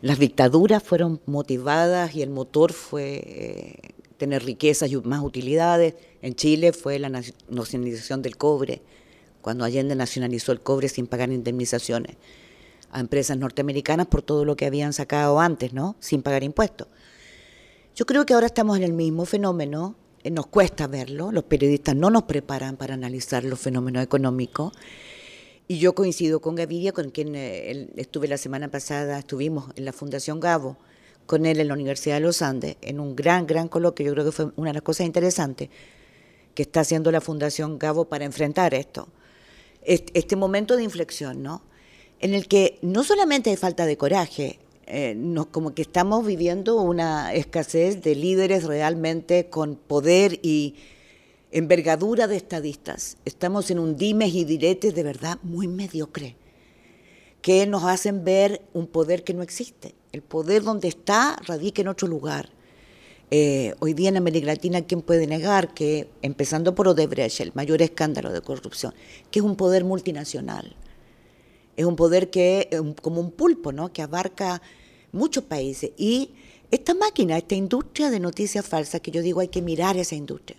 [0.00, 5.94] las dictaduras fueron motivadas y el motor fue eh, tener riquezas y más utilidades.
[6.22, 8.82] En Chile fue la nacionalización del cobre,
[9.42, 12.16] cuando Allende nacionalizó el cobre sin pagar indemnizaciones
[12.90, 15.96] a empresas norteamericanas por todo lo que habían sacado antes, ¿no?
[16.00, 16.88] Sin pagar impuestos.
[17.94, 21.94] Yo creo que ahora estamos en el mismo fenómeno, eh, nos cuesta verlo, los periodistas
[21.96, 24.72] no nos preparan para analizar los fenómenos económicos
[25.68, 29.92] Y yo coincido con Gaviria, con quien eh, estuve la semana pasada, estuvimos en la
[29.92, 30.76] Fundación Gavo,
[31.26, 34.24] con él en la Universidad de los Andes, en un gran, gran coloquio, yo creo
[34.24, 35.68] que fue una de las cosas interesantes
[36.54, 39.08] que está haciendo la Fundación Gavo para enfrentar esto.
[39.82, 41.62] Este momento de inflexión, ¿no?
[42.18, 45.16] En el que no solamente hay falta de coraje, eh,
[45.50, 50.76] como que estamos viviendo una escasez de líderes realmente con poder y
[51.50, 53.16] envergadura de estadistas.
[53.24, 56.36] Estamos en un dimes y diretes de verdad muy mediocre,
[57.46, 59.94] que nos hacen ver un poder que no existe.
[60.10, 62.48] El poder donde está radica en otro lugar.
[63.30, 67.82] Eh, hoy día en América Latina, ¿quién puede negar que, empezando por Odebrecht, el mayor
[67.82, 68.94] escándalo de corrupción,
[69.30, 70.74] que es un poder multinacional?
[71.76, 72.68] Es un poder que,
[73.00, 73.92] como un pulpo, ¿no?
[73.92, 74.60] que abarca
[75.12, 75.92] muchos países.
[75.96, 76.32] Y
[76.72, 80.58] esta máquina, esta industria de noticias falsas, que yo digo hay que mirar esa industria.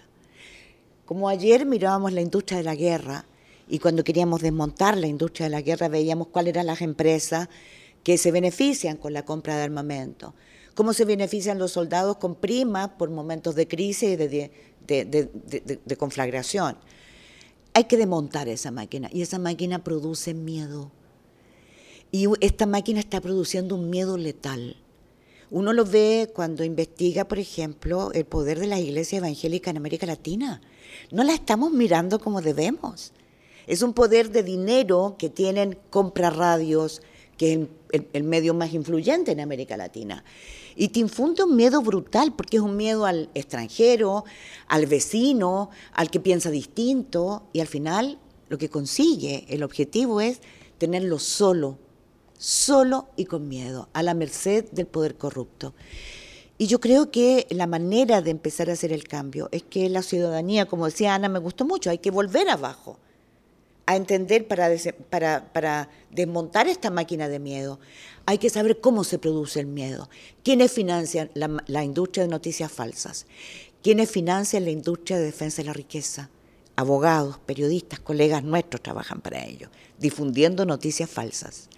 [1.04, 3.26] Como ayer mirábamos la industria de la guerra
[3.67, 7.49] y cuando queríamos desmontar la industria de la guerra veíamos cuáles eran las empresas
[8.03, 10.34] que se benefician con la compra de armamento,
[10.75, 14.51] cómo se benefician los soldados con primas por momentos de crisis y de,
[14.88, 16.77] de conflagración.
[17.73, 20.91] Hay que desmontar esa máquina y esa máquina produce miedo.
[22.12, 24.77] Y esta máquina está produciendo un miedo letal.
[25.49, 30.06] Uno lo ve cuando investiga, por ejemplo, el poder de la iglesia evangélica en América
[30.06, 30.62] Latina.
[31.12, 33.13] No la estamos mirando como debemos.
[33.67, 37.01] Es un poder de dinero que tienen compra radios,
[37.38, 37.60] que es
[37.91, 40.23] el, el, medio más influyente en América Latina.
[40.75, 44.25] Y te infunde un miedo brutal, porque es un miedo al extranjero,
[44.67, 48.17] al vecino, al que piensa distinto, y al final
[48.49, 50.39] lo que consigue, el objetivo es
[50.77, 51.77] tenerlo solo,
[52.38, 55.73] solo y con miedo, a la merced del poder corrupto.
[56.58, 60.01] Y yo creo que la manera de empezar a hacer el cambio es que la
[60.01, 62.97] ciudadanía, como decía Ana, me gustó mucho, hay que volver abajo,
[63.88, 67.80] a entender para, desmontar esta máquina de miedo.
[68.26, 70.10] Hay que saber cómo se produce el miedo,
[70.43, 73.26] quiénes financian la, la industria de noticias falsas,
[73.82, 76.30] quiénes financian la industria de defensa de la riqueza.
[76.76, 81.69] Abogados, periodistas, colegas nuestros trabajan para ello, difundiendo noticias falsas.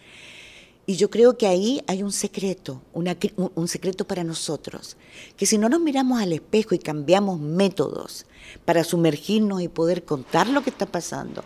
[0.88, 4.98] Y yo creo que ahí hay un secreto, un secreto para nosotros,
[5.38, 8.26] que si no nos miramos al espejo y cambiamos métodos
[8.66, 11.44] para sumergirnos y poder contar lo que está pasando,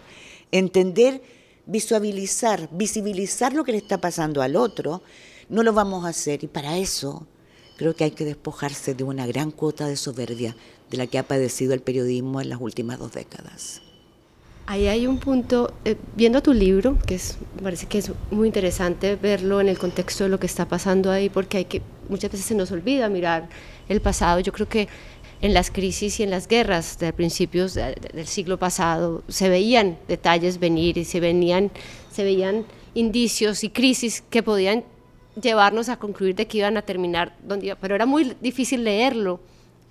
[0.54, 1.22] entender,
[1.66, 5.02] visualizar, visibilizar lo que le está pasando al otro,
[5.50, 6.44] no lo vamos a hacer.
[6.44, 7.28] Y para eso
[7.76, 10.56] creo que hay que despojarse de una gran cuota de soberbia
[10.90, 13.82] de la que ha padecido el periodismo en las últimas dos décadas.
[14.66, 19.18] Ahí hay un punto, eh, viendo tu libro, que es, parece que es muy interesante
[19.18, 22.46] verlo en el contexto de lo que está pasando ahí, porque hay que, muchas veces
[22.46, 23.50] se nos olvida mirar
[23.90, 24.40] el pasado.
[24.40, 24.88] Yo creo que
[25.44, 30.58] en las crisis y en las guerras de principios del siglo pasado se veían detalles
[30.58, 31.70] venir y se, venían,
[32.10, 34.86] se veían indicios y crisis que podían
[35.40, 39.42] llevarnos a concluir de que iban a terminar donde pero era muy difícil leerlo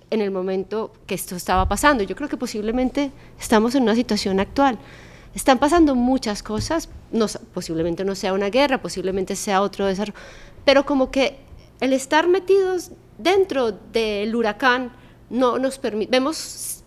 [0.09, 2.03] en el momento que esto estaba pasando.
[2.03, 4.79] Yo creo que posiblemente estamos en una situación actual.
[5.35, 10.17] Están pasando muchas cosas, no, posiblemente no sea una guerra, posiblemente sea otro desarrollo,
[10.65, 11.37] pero como que
[11.79, 12.89] el estar metidos
[13.19, 15.02] dentro del huracán
[15.33, 16.83] no nos permite, vemos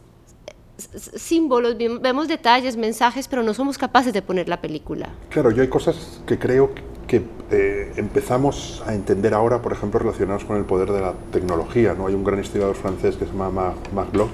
[0.78, 5.10] símbolos, vemos detalles, mensajes, pero no somos capaces de poner la película.
[5.30, 6.70] Claro, yo hay cosas que creo
[7.08, 11.94] que eh, empezamos a entender ahora, por ejemplo, relacionados con el poder de la tecnología.
[11.94, 12.06] ¿no?
[12.06, 14.30] Hay un gran historiador francés que se llama Marc Bloch,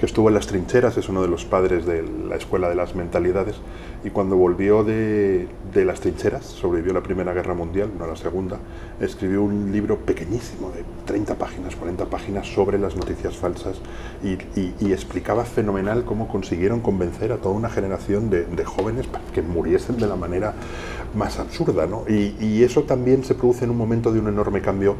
[0.00, 2.94] que estuvo en las trincheras, es uno de los padres de la Escuela de las
[2.94, 3.56] Mentalidades,
[4.02, 8.58] y cuando volvió de, de, las trincheras, sobrevivió la Primera Guerra Mundial, no la Segunda,
[8.98, 13.78] escribió un libro pequeñísimo, de 30 páginas, 40 páginas, sobre las noticias falsas
[14.24, 14.38] y,
[14.90, 20.06] explicaba fenomenal cómo consiguieron convencer a toda una generación de, jóvenes para que muriesen de
[20.06, 20.54] la manera
[21.14, 21.86] más absurda.
[21.86, 22.04] ¿no?
[22.08, 24.96] Y eso también se produce en un momento de un enorme cambio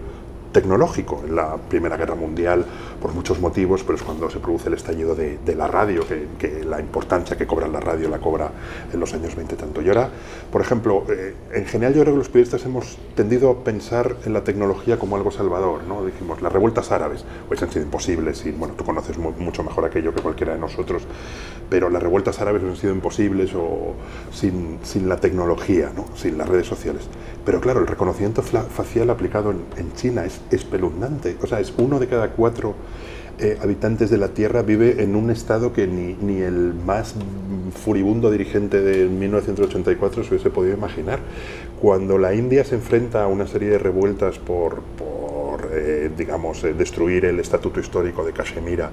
[0.53, 1.23] tecnológico.
[1.27, 2.65] En la Primera Guerra Mundial,
[3.01, 6.29] por muchos motivos, pero es cuando se produce el estallido de, de la radio, que,
[6.39, 8.51] que, la importancia que cobra la radio la cobra
[8.93, 9.83] en los años 20 tanto.
[9.83, 10.11] Y ahora,
[10.51, 14.33] por ejemplo, eh, en general yo creo que los periodistas hemos tendido a pensar en
[14.33, 15.85] la tecnología como algo salvador.
[15.85, 16.05] ¿no?
[16.05, 19.85] Dijimos, las revueltas árabes, pues han sido imposibles, y bueno, tú conoces muy, mucho mejor
[19.85, 21.03] aquello que cualquiera de nosotros,
[21.69, 23.95] pero las revueltas árabes han sido imposibles o
[24.33, 26.05] sin, sin la tecnología, ¿no?
[26.17, 27.09] sin las redes sociales.
[27.45, 31.37] Pero claro, el reconocimiento facial aplicado en, en China es espeluznante.
[31.43, 32.75] O sea, es uno de cada cuatro
[33.39, 37.15] eh, habitantes de la Tierra vive en un estado que ni, ni, el más
[37.75, 41.21] furibundo dirigente de 1984 se hubiese podido imaginar.
[41.81, 45.40] Cuando la India se enfrenta a una serie de revueltas por, por
[45.71, 48.91] eh, digamos, eh, destruir el estatuto histórico de Cachemira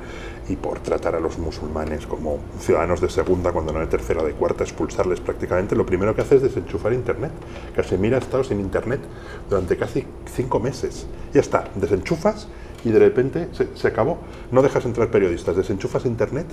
[0.50, 4.34] y por tratar a los musulmanes como ciudadanos de segunda, cuando no de tercera, de
[4.34, 7.32] cuarta, expulsarles prácticamente, lo primero que hace es desenchufar Internet.
[7.76, 9.02] Cachemira ha estado sin Internet
[9.50, 11.08] durante casi cinco meses.
[11.34, 12.48] Ya está, desenchufas
[12.84, 14.20] y de repente se, acabó.
[14.52, 16.48] No dejas entrar periodistas, desenchufas internet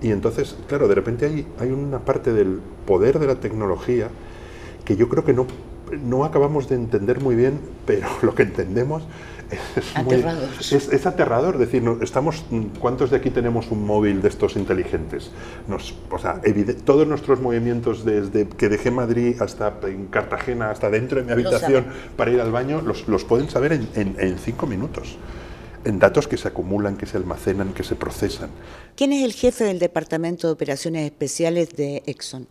[0.00, 4.08] y entonces, claro, de repente hay, hay una parte del poder de la tecnología
[4.84, 5.46] que yo creo que no,
[6.04, 9.02] no acabamos de entender muy bien, pero lo que entendemos
[9.50, 10.48] es, aterrador.
[10.48, 11.58] Muy, es, es, aterrador.
[11.58, 12.44] decir, no, estamos,
[12.78, 15.30] ¿cuántos de aquí tenemos un móvil de estos inteligentes?
[15.68, 16.40] Nos, o sea,
[16.84, 21.86] todos nuestros movimientos, desde que dejé Madrid hasta en Cartagena, hasta dentro de mi habitación
[22.16, 25.16] para ir al baño, los, los pueden saber en, en, en cinco minutos
[25.84, 28.50] en datos que se acumulan, que se almacenan, que se procesan.
[28.96, 32.46] ¿Quién es el jefe del Departamento de Operaciones Especiales de Exxon?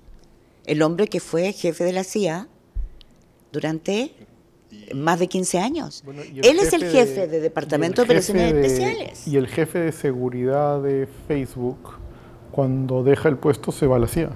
[0.66, 2.48] El hombre que fue jefe de la CIA
[3.52, 4.14] durante
[4.94, 6.02] más de 15 años.
[6.06, 9.28] Bueno, Él es el jefe de, de Departamento de Operaciones de, Especiales.
[9.28, 11.98] Y el jefe de seguridad de Facebook,
[12.52, 14.32] cuando deja el puesto, se va a la CIA.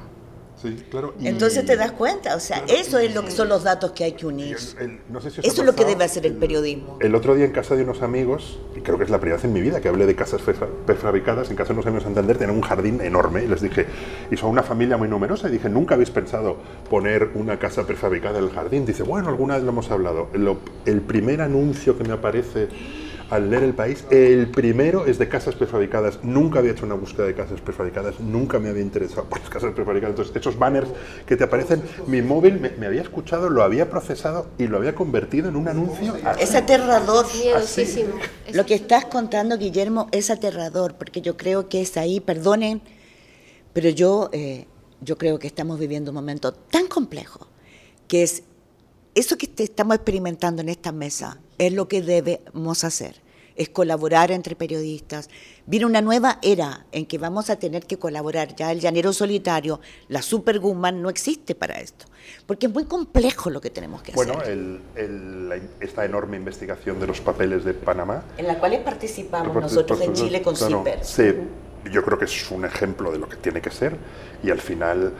[0.63, 1.13] Sí, claro.
[1.19, 3.91] Y Entonces te das cuenta, o sea, claro, eso es lo que son los datos
[3.91, 4.55] que hay que unir.
[4.79, 6.97] El, el, no sé si eso es lo que debe hacer el, periodismo.
[7.01, 9.43] El otro día en casa de unos amigos, y creo que es la primera vez
[9.43, 10.41] en mi vida que hablé de casas
[10.85, 13.87] prefabricadas, en casa de unos amigos Santander tenían un jardín enorme y les dije,
[14.31, 16.55] y son una familia muy numerosa, y dije, nunca habéis pensado
[16.89, 18.85] poner una casa prefabricada en el jardín.
[18.85, 20.29] Dice, bueno, alguna vez lo hemos hablado.
[20.33, 22.69] Lo, el primer anuncio que me aparece
[23.33, 26.19] al leer el país, el primero es de casas prefabricadas.
[26.23, 29.73] Nunca había hecho una búsqueda de casas prefabricadas, nunca me había interesado por las casas
[29.73, 30.11] prefabricadas.
[30.11, 30.87] Entonces, esos banners
[31.25, 34.93] que te aparecen, mi móvil me, me había escuchado, lo había procesado y lo había
[34.93, 36.15] convertido en un anuncio.
[36.23, 36.43] Así.
[36.43, 37.25] Es aterrador.
[37.35, 38.13] Miedosísimo.
[38.53, 42.81] Lo que estás contando, Guillermo, es aterrador, porque yo creo que es ahí, perdonen,
[43.73, 44.67] pero yo, eh,
[45.01, 47.47] yo creo que estamos viviendo un momento tan complejo
[48.07, 48.43] que es
[49.15, 53.21] eso que estamos experimentando en esta mesa es lo que debemos hacer,
[53.55, 55.29] es colaborar entre periodistas.
[55.65, 58.55] Viene una nueva era en que vamos a tener que colaborar.
[58.55, 62.05] Ya el llanero solitario, la superwoman no existe para esto,
[62.45, 64.57] porque es muy complejo lo que tenemos que bueno, hacer.
[64.57, 68.23] Bueno, esta enorme investigación de los papeles de Panamá.
[68.37, 71.05] En la cual participamos nosotros en Chile con claro, CIPER.
[71.05, 71.33] Sí,
[71.91, 73.97] yo creo que es un ejemplo de lo que tiene que ser
[74.43, 75.13] y al final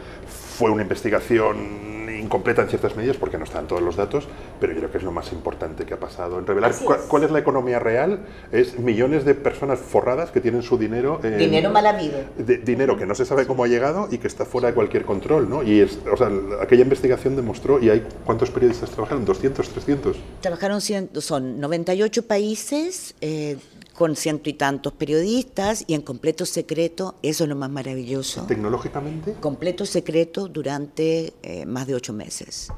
[0.57, 4.27] fue una investigación incompleta en ciertas medidas porque no están todos los datos,
[4.59, 6.39] pero yo creo que es lo más importante que ha pasado.
[6.39, 8.19] En revelar cuál, cuál, es la economía real
[8.51, 11.19] es millones de personas forradas que tienen su dinero...
[11.23, 12.19] En, dinero mal habido.
[12.37, 15.05] De, dinero que no se sabe cómo ha llegado y que está fuera de cualquier
[15.05, 15.63] control, ¿no?
[15.63, 16.29] Y es, o sea,
[16.61, 19.25] aquella investigación demostró, y hay ¿cuántos periodistas trabajaron?
[19.25, 20.17] ¿200, 300?
[20.41, 23.57] Trabajaron, son 98 países, eh,
[23.93, 28.43] con ciento y tantos periodistas y en completo secreto, eso es lo más maravilloso.
[28.47, 29.33] ¿Tecnológicamente?
[29.33, 32.69] Completo secreto durante eh, más de ocho meses.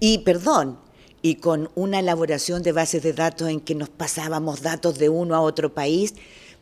[0.00, 0.78] Y perdón,
[1.22, 5.34] y con una elaboración de bases de datos en que nos pasábamos datos de uno
[5.34, 6.14] a otro país,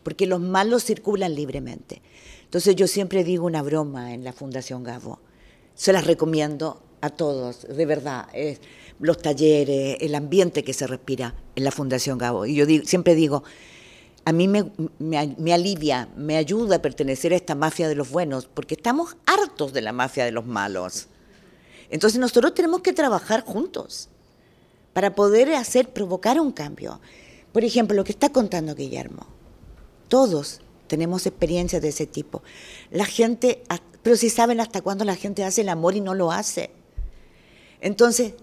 [0.03, 2.01] porque los malos circulan libremente.
[2.43, 5.19] Entonces yo siempre digo una broma en la Fundación Gabo,
[5.73, 8.57] se las recomiendo a todos, de verdad, eh,
[8.99, 12.45] los talleres, el ambiente que se respira en la Fundación Gabo.
[12.45, 13.43] Y yo digo, siempre digo,
[14.25, 18.47] a mí me, me, alivia, me ayuda a pertenecer a esta mafia de los buenos,
[18.47, 21.07] porque estamos hartos de la mafia de los malos.
[21.89, 24.09] Entonces nosotros tenemos que trabajar juntos
[24.93, 26.99] para poder hacer, provocar un cambio.
[27.51, 29.25] Por ejemplo, lo que está contando Guillermo.
[30.07, 32.43] Todos tenemos experiencias de ese tipo.
[32.91, 33.63] La gente,
[34.03, 36.71] pero si saben hasta cuándo la gente hace el amor y no lo hace.
[37.81, 38.33] Entonces,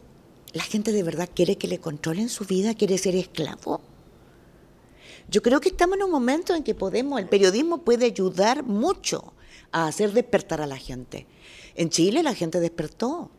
[0.52, 2.74] ¿la gente de verdad quiere que le controlen su vida?
[2.74, 3.80] ¿Quiere ser esclavo?
[5.28, 9.32] Yo creo que estamos en un momento en que podemos, el periodismo puede ayudar mucho
[9.72, 11.26] a hacer despertar a la gente.
[11.74, 13.30] En Chile la gente despertó,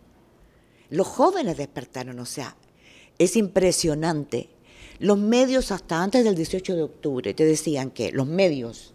[0.90, 2.56] los jóvenes despertaron, o sea,
[3.18, 4.50] es impresionante.
[5.00, 8.94] Los medios hasta antes del 18 de octubre te decían que los medios,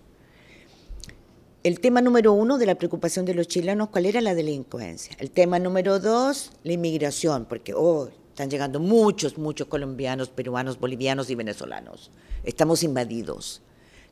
[1.62, 5.16] el tema número uno de la preocupación de los chilenos, ¿cuál era la delincuencia?
[5.18, 11.28] El tema número dos, la inmigración, porque oh, están llegando muchos, muchos colombianos, peruanos, bolivianos
[11.28, 12.10] y venezolanos.
[12.44, 13.60] Estamos invadidos.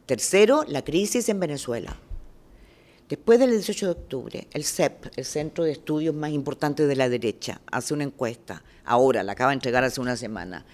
[0.05, 1.97] Tercero, la crisis en Venezuela.
[3.09, 7.09] Después del 18 de octubre, el CEP, el Centro de Estudios más importante de la
[7.09, 8.63] derecha, hace una encuesta.
[8.85, 10.67] Ahora, la acaba de entregar hace una semana.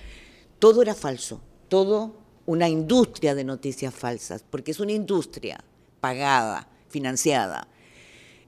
[0.58, 2.16] Todo era falso, todo
[2.46, 5.62] una industria de noticias falsas, porque es una industria
[6.00, 7.68] pagada, financiada.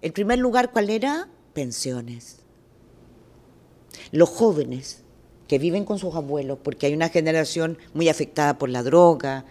[0.03, 1.29] El primer lugar, ¿cuál era?
[1.55, 2.38] Pensiones.
[4.13, 5.03] Los jóvenes
[5.49, 9.47] que viven con sus abuelos, porque hay una generación muy afectada por la droga,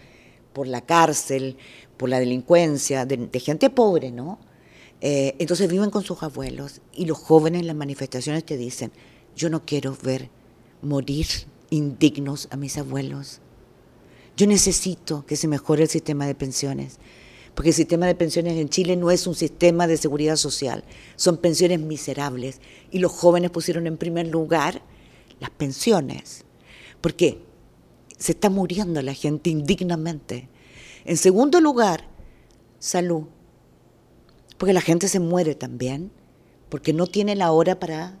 [0.52, 1.56] por la cárcel,
[1.96, 4.38] por la delincuencia, de, gente pobre, ¿no?
[5.00, 8.92] Eh, entonces viven con sus abuelos y los jóvenes en las manifestaciones te dicen,
[9.36, 10.30] yo no quiero ver
[10.82, 11.26] morir
[11.70, 13.40] indignos a mis abuelos.
[14.36, 16.98] Yo necesito que se mejore el sistema de pensiones,
[17.58, 20.84] porque el sistema de pensiones en Chile no es un sistema de seguridad social,
[21.16, 22.60] son pensiones miserables
[22.92, 24.80] y los jóvenes pusieron en primer lugar
[25.40, 26.44] las pensiones.
[27.00, 27.42] ¿Por qué?
[28.16, 30.48] Se está muriendo la gente indignamente.
[31.04, 32.04] En segundo lugar,
[32.78, 33.24] salud,
[34.56, 36.12] porque la gente se muere también,
[36.68, 38.20] porque no tiene la hora para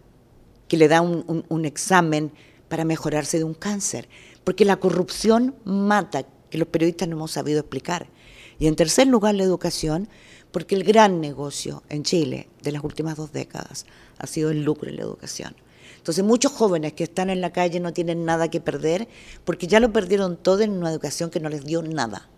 [0.66, 2.32] que le da un, un examen
[2.68, 4.08] para mejorarse de un cáncer,
[4.42, 8.10] porque la corrupción mata, que los periodistas no hemos sabido explicar.
[8.58, 10.08] Y en tercer lugar, la educación,
[10.50, 13.86] porque el gran negocio en Chile de las últimas dos décadas
[14.18, 15.54] ha sido el lucro en la educación.
[15.96, 19.08] Entonces muchos jóvenes que están en la calle no tienen nada que perder
[19.44, 22.28] porque ya lo perdieron todo en una educación que no les dio nada.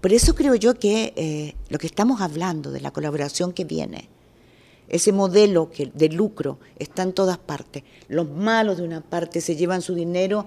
[0.00, 4.08] Por eso creo yo que eh, lo que estamos hablando de la colaboración que viene,
[4.88, 7.84] ese modelo que, de lucro está en todas partes.
[8.08, 10.46] Los malos de una parte se llevan su dinero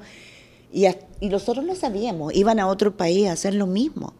[0.71, 0.85] y,
[1.19, 4.13] y nosotros lo sabíamos, iban a otro país a hacer lo mismo.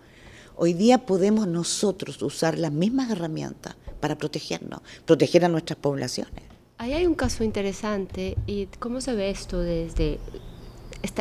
[0.59, 6.45] Hoy día podemos nosotros usar las mismas herramientas para protegernos, proteger a nuestras poblaciones.
[6.79, 10.19] Ahí hay un caso interesante y cómo se ve esto desde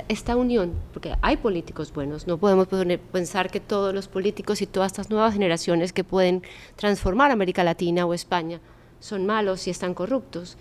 [0.09, 2.67] esta, unión, porque hay políticos buenos, no podemos
[3.13, 6.43] pensar que todos los políticos y todas estas nuevas generaciones que pueden
[6.75, 8.63] transformar América Latina o España
[9.01, 10.57] son malos y están corruptos.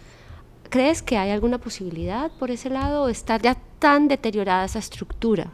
[0.70, 5.54] ¿Crees que hay alguna posibilidad por ese lado o está ya tan deteriorada esa estructura?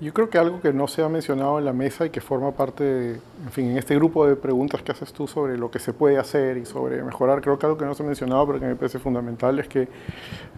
[0.00, 2.50] Yo creo que algo que no se ha mencionado en la mesa y que forma
[2.50, 3.10] parte, de,
[3.44, 6.18] en fin, en este grupo de preguntas que haces tú sobre lo que se puede
[6.18, 8.74] hacer y sobre mejorar, creo que algo que no se ha mencionado pero que me
[8.74, 9.86] parece fundamental es que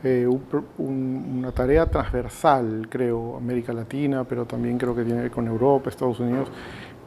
[0.03, 0.27] eh,
[0.79, 5.91] una tarea transversal, creo, América Latina, pero también creo que tiene que ver con Europa,
[5.91, 6.49] Estados Unidos,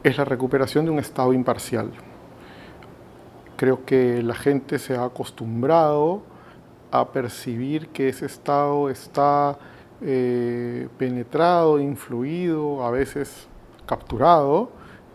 [0.03, 1.91] es la recuperación de un Estado imparcial.
[3.55, 6.21] Creo que la gente se ha acostumbrado
[6.91, 9.57] a percibir que ese Estado está
[9.99, 13.47] eh, penetrado, influido, a veces
[13.87, 14.69] capturado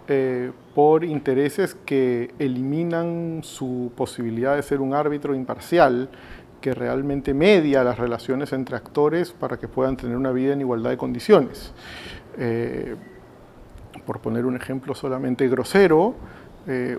[0.08, 6.08] eh, por intereses que eliminan su posibilidad de ser un árbitro imparcial
[6.60, 10.90] que realmente media las relaciones entre actores para que puedan tener una vida en igualdad
[10.90, 11.72] de condiciones.
[12.36, 12.96] Eh,
[14.04, 16.14] por poner un ejemplo solamente grosero,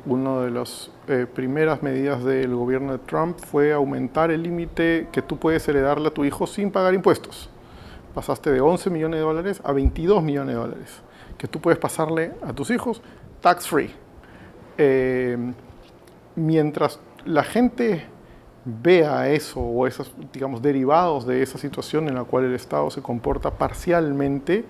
[0.06, 0.92] una de las
[1.34, 6.12] primeras medidas del gobierno de Trump fue aumentar el límite que tú puedes heredarle a
[6.12, 7.50] tu hijo sin pagar impuestos
[8.14, 11.02] pasaste de 11 millones de dólares a 22 millones de dólares,
[11.38, 13.02] que tú puedes pasarle a tus hijos
[13.42, 13.92] tax free.
[14.78, 15.38] Eh,
[16.36, 18.06] mientras la gente
[18.66, 23.02] vea eso o esos, digamos, derivados de esa situación en la cual el Estado se
[23.02, 24.66] comporta parcialmente,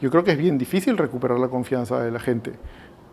[0.00, 2.52] yo creo que es bien difícil recuperar la confianza de la gente.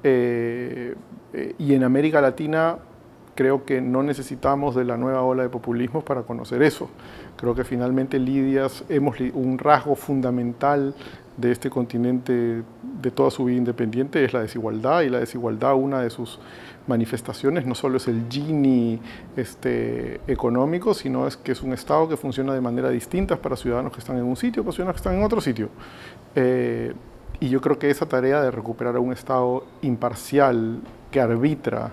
[0.03, 0.93] Eh,
[1.33, 2.77] eh, y en América Latina
[3.35, 6.89] creo que no necesitamos de la nueva ola de populismo para conocer eso.
[7.35, 10.95] Creo que finalmente Lidias hemos un rasgo fundamental
[11.37, 12.63] de este continente
[13.01, 16.39] de toda su vida independiente es la desigualdad y la desigualdad una de sus
[16.87, 19.01] manifestaciones no solo es el Gini
[19.35, 23.91] este, económico, sino es que es un Estado que funciona de manera distinta para ciudadanos
[23.91, 25.69] que están en un sitio, para ciudadanos que están en otro sitio.
[26.35, 26.93] Eh,
[27.39, 30.79] y yo creo que esa tarea de recuperar a un Estado imparcial
[31.11, 31.91] que arbitra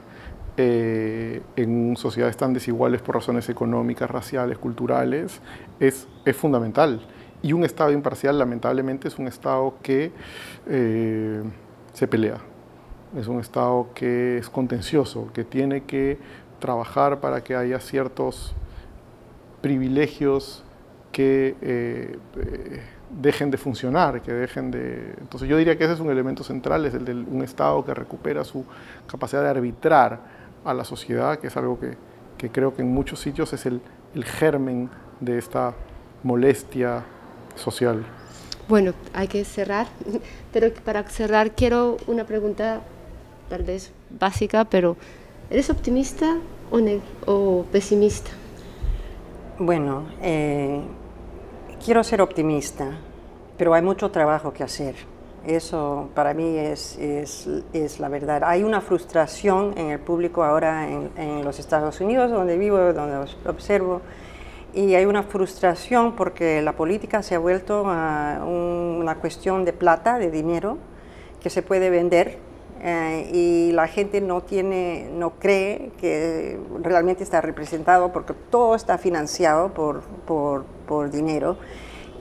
[0.57, 5.41] eh, en sociedades tan desiguales por razones económicas, raciales, culturales,
[5.81, 7.01] es, es fundamental.
[7.43, 10.13] Y un Estado imparcial, lamentablemente, es un Estado que
[10.69, 11.43] eh,
[11.93, 12.39] se pelea.
[13.17, 16.19] Es un Estado que es contencioso, que tiene que
[16.61, 18.55] trabajar para que haya ciertos
[19.61, 20.65] privilegios
[21.13, 22.19] que eh,
[23.11, 25.15] dejen de funcionar, que dejen de...
[25.21, 27.93] Entonces yo diría que ese es un elemento central, es el de un Estado que
[27.95, 28.65] recupera su
[29.07, 31.97] capacidad de arbitrar a la sociedad, que es algo que,
[32.39, 33.81] que creo que en muchos sitios es el,
[34.15, 34.91] el germen
[35.21, 35.75] de esta
[36.23, 37.05] molestia
[37.55, 38.05] social.
[38.69, 39.87] Bueno, hay que cerrar,
[40.53, 42.81] pero para cerrar quiero una pregunta
[43.49, 44.97] tal vez básica, pero
[45.51, 46.39] ¿eres optimista
[46.71, 46.81] o,
[47.27, 48.31] o pesimista?
[49.59, 50.81] Bueno, eh,
[51.85, 52.99] quiero ser optimista,
[53.59, 54.95] pero hay mucho trabajo que hacer.
[55.47, 58.43] Eso para mí es, es, es, la verdad.
[58.45, 63.29] Hay una frustración en el público ahora en, en, los Estados Unidos, donde vivo, donde
[63.47, 64.03] observo,
[64.73, 69.73] y hay una frustración porque la política se ha vuelto a un, una cuestión de
[69.73, 70.79] plata, de dinero,
[71.41, 72.39] que se puede vender
[72.85, 78.99] eh, y la gente no tiene, no cree que realmente está representado porque todo está
[78.99, 81.59] financiado por, por, por dinero.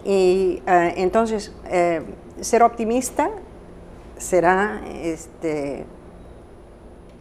[0.04, 2.02] Y eh, entonces, eh,
[2.42, 3.30] ser optimista
[4.18, 5.86] será este,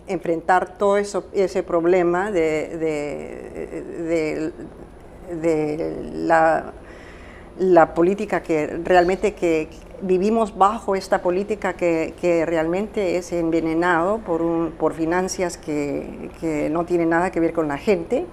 [0.07, 2.77] enfrentar todo eso, ese problema de,
[5.33, 5.93] de,
[7.59, 9.69] la, política que realmente que
[10.03, 16.71] vivimos bajo esta política que, que realmente es envenenado por, un, por financias que, que,
[16.71, 18.27] no tienen nada que ver con la gente.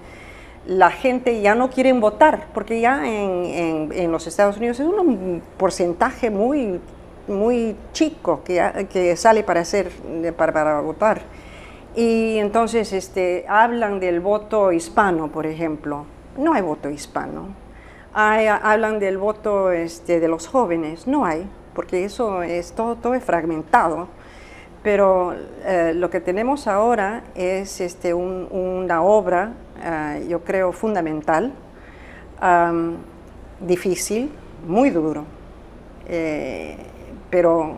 [0.68, 5.42] La gente ya no quiere votar, porque ya en, en, los Estados Unidos es un
[5.58, 6.80] porcentaje muy,
[7.28, 9.90] muy chico que, que sale para, hacer,
[10.36, 11.22] para, para votar.
[11.96, 16.06] Y entonces este, hablan del voto hispano, por ejemplo.
[16.38, 17.48] No hay voto hispano.
[18.14, 21.08] Hablan del voto este, de los jóvenes.
[21.08, 21.48] No hay
[21.78, 24.08] porque eso es todo, todo es fragmentado.
[24.84, 25.34] Pero
[25.66, 31.54] eh, lo que tenemos ahora es este, un, una obra, uh, yo creo, fundamental,
[33.60, 34.32] difícil,
[34.68, 35.26] muy duro,
[36.08, 36.78] eh,
[37.30, 37.78] pero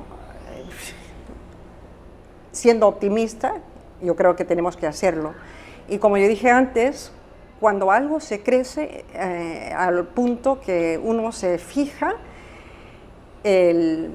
[2.52, 3.56] siendo optimista,
[4.02, 5.34] yo creo que tenemos que hacerlo.
[5.88, 7.12] Y como yo dije antes,
[7.60, 12.16] cuando algo se crece eh, al punto que uno se fija,
[13.44, 14.12] el,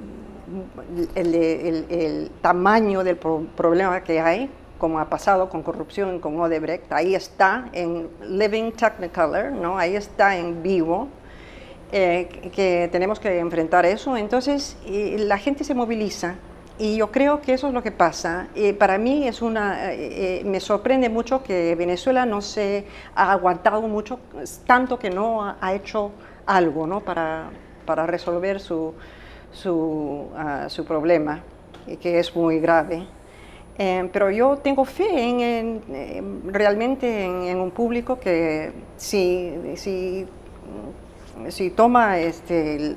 [1.15, 6.39] el, el, el tamaño del pro problema que hay, como ha pasado con corrupción con
[6.39, 9.79] Odebrecht, ahí está en Living Technicolor, ¿no?
[9.79, 11.09] ahí está en vivo,
[11.93, 14.17] eh, que tenemos que enfrentar eso.
[14.17, 16.35] Entonces, la gente se moviliza.
[16.77, 18.49] Y yo creo que eso es lo que pasa.
[18.55, 22.85] Y para mí es una, eh, me sorprende mucho que Venezuela no se
[23.15, 24.19] ha aguantado mucho,
[24.67, 26.11] tanto que no ha, ha hecho
[26.47, 27.01] algo ¿no?
[27.01, 27.51] para,
[27.87, 28.93] para resolver su,
[29.55, 31.43] su, uh, su, problema,
[32.01, 33.07] que es muy grave.
[33.77, 40.27] Eh, pero yo tengo fe en, en, en realmente en, un público que si, si,
[41.49, 42.97] si toma este,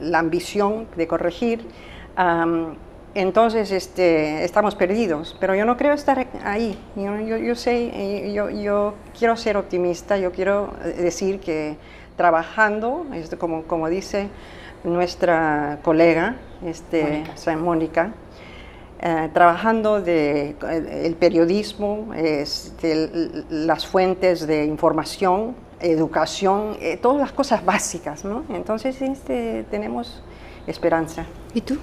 [0.00, 1.64] la ambición de corregir,
[3.14, 5.36] entonces este, estamos perdidos.
[5.38, 6.76] Pero yo no creo estar ahí.
[6.96, 11.76] Yo, yo, yo sé, yo, yo quiero ser optimista, yo quiero decir que
[12.16, 13.06] trabajando,
[13.38, 14.28] como, como dice
[14.84, 18.12] nuestra colega, este, Mónica, Mónica
[19.00, 23.10] eh, trabajando de, eh, el periodismo, este,
[23.50, 28.44] las fuentes de información, educación, eh, todas las cosas básicas, ¿no?
[28.48, 30.22] Entonces este, tenemos
[30.66, 31.26] esperanza.
[31.52, 31.76] ¿Y tú?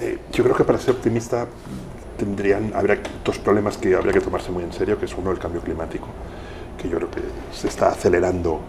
[0.00, 1.46] Eh, yo creo que para ser optimista
[2.16, 5.38] tendrían, habría dos problemas que habría que tomarse muy en serio, que es uno el
[5.38, 6.06] cambio climático,
[6.80, 7.20] que yo creo que
[7.52, 8.60] se está acelerando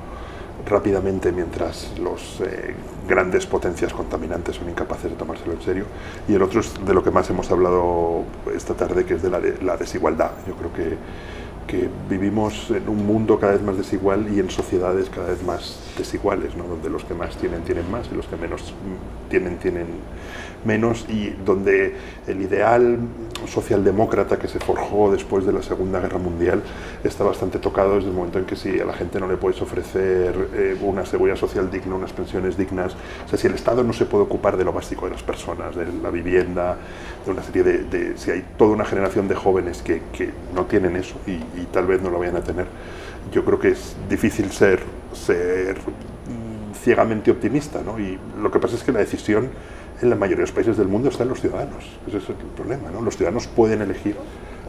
[0.66, 2.76] rápidamente mientras los eh,
[3.08, 5.86] grandes potencias contaminantes son incapaces de tomárselo en serio.
[6.28, 8.24] Y el otro es de lo que más hemos hablado
[8.56, 10.32] esta tarde, que es de la, de, la desigualdad.
[10.47, 10.97] Yo creo que,
[11.68, 15.80] que, vivimos en un mundo cada vez más desigual y en sociedades cada vez más
[15.97, 16.66] desiguales, ¿no?
[16.66, 18.74] donde los que más tienen tienen más y los que menos
[19.30, 19.88] tienen tienen
[20.66, 21.95] menos y donde
[22.28, 22.97] el ideal
[23.47, 26.61] socialdemócrata que se forjó después de la Segunda Guerra Mundial
[27.03, 29.61] está bastante tocado desde el momento en que si a la gente no le puedes
[29.61, 32.93] ofrecer eh, una seguridad social digna, unas pensiones dignas,
[33.26, 35.76] o sea, si el Estado no se puede ocupar de lo básico de las personas,
[35.76, 36.78] de la vivienda,
[37.26, 37.84] de una serie de...
[37.84, 41.68] de si hay toda una generación de jóvenes que, que no tienen eso y, y,
[41.72, 42.68] tal vez no lo vayan a tener,
[43.32, 44.82] yo creo que es difícil ser,
[45.14, 45.78] ser
[46.84, 47.99] ciegamente optimista, ¿no?
[47.99, 49.49] Y lo que pasa es que la decisión
[50.02, 51.84] en la mayoría de los países del mundo están los ciudadanos.
[52.08, 52.89] Ese es el problema.
[52.91, 53.02] ¿no?
[53.02, 54.16] Los ciudadanos pueden elegir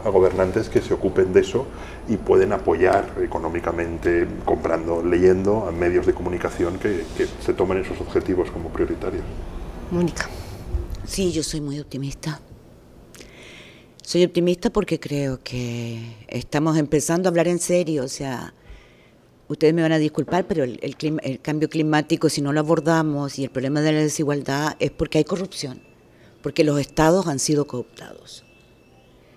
[0.05, 1.66] a gobernantes que se ocupen de eso
[2.09, 8.01] y pueden apoyar económicamente, comprando, leyendo a medios de comunicación que, que se tomen esos
[8.01, 9.25] objetivos como prioritarios.
[9.91, 10.29] Mónica.
[11.07, 12.41] Sí, yo soy muy optimista.
[14.03, 18.53] Soy optimista porque creo que estamos empezando a hablar en serio, o sea,
[19.55, 22.61] ustedes me van a disculpar, pero el, el, clima, el, cambio climático, si no lo
[22.61, 25.81] abordamos y el problema de la desigualdad, es porque hay corrupción,
[26.43, 28.45] porque los estados han sido cooptados.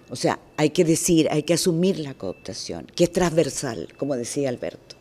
[0.09, 4.49] O sea, hay que decir, hay que asumir la cooptación, que es transversal, como decía
[4.49, 4.95] Alberto.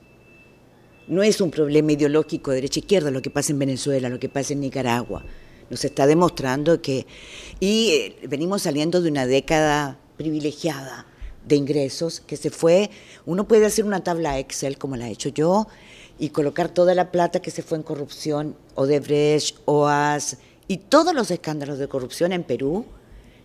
[1.07, 4.55] No es un problema ideológico de derecha-izquierda lo que pasa en Venezuela, lo que pasa
[4.55, 5.25] en Nicaragua.
[5.71, 7.07] Nos está demostrando que...
[7.61, 11.07] Y eh, venimos saliendo de una década privilegiada,
[11.47, 12.90] de ingresos que se fue,
[13.24, 15.66] uno puede hacer una tabla Excel como la he hecho yo
[16.18, 20.38] y colocar toda la plata que se fue en corrupción, Odebrecht, OAS
[20.68, 22.84] y todos los escándalos de corrupción en Perú,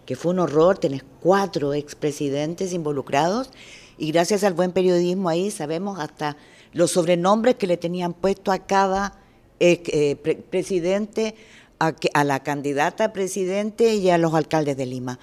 [0.05, 3.51] que fue un horror, tenés cuatro expresidentes involucrados
[3.97, 6.37] y gracias al buen periodismo ahí sabemos hasta
[6.73, 9.19] los sobrenombres que le tenían puesto a cada
[9.59, 11.35] eh, pre presidente,
[11.79, 15.19] a, a la candidata a presidente y a los alcaldes de Lima.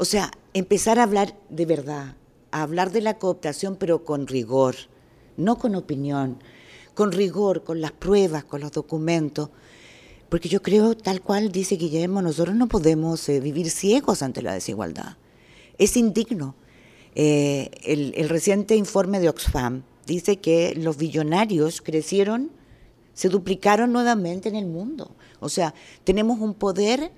[0.00, 2.16] O sea, empezar a hablar de verdad,
[2.52, 4.74] a hablar de la cooptación, pero con rigor,
[5.36, 6.38] no con opinión,
[6.94, 9.50] con rigor, con las pruebas, con los documentos.
[10.30, 14.54] Porque yo creo, tal cual dice Guillermo, nosotros no podemos eh, vivir ciegos ante la
[14.54, 15.18] desigualdad.
[15.76, 16.54] Es indigno.
[17.14, 22.52] Eh, el, el, reciente informe de Oxfam dice que los billonarios crecieron
[23.12, 25.14] se duplicaron nuevamente en el mundo.
[25.40, 25.74] O sea,
[26.04, 27.12] tenemos un poder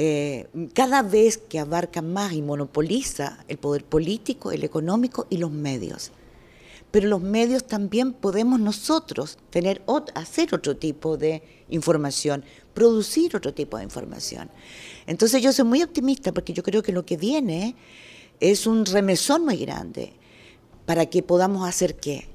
[0.00, 5.50] eh, cada vez que abarca más y monopoliza el poder político, el económico y los
[5.50, 6.12] medios.
[6.92, 9.82] Pero los medios también podemos nosotros tener
[10.14, 12.44] hacer otro tipo de información,
[12.74, 14.48] producir otro tipo de información.
[15.08, 17.74] Entonces yo soy muy optimista porque yo creo que lo que viene
[18.38, 20.12] es un remesón muy grande
[20.86, 22.28] para que podamos hacer qué.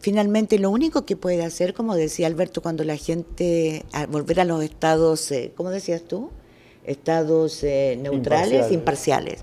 [0.00, 4.64] Finalmente, lo único que puede hacer, como decía Alberto, cuando la gente, volver a los
[4.64, 6.30] estados, eh, ¿cómo decías tú?
[6.84, 9.40] Estados eh, neutrales, imparciales.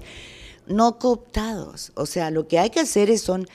[0.67, 1.91] no cooptados.
[1.95, 3.47] O sea, lo que hay que hacer es son,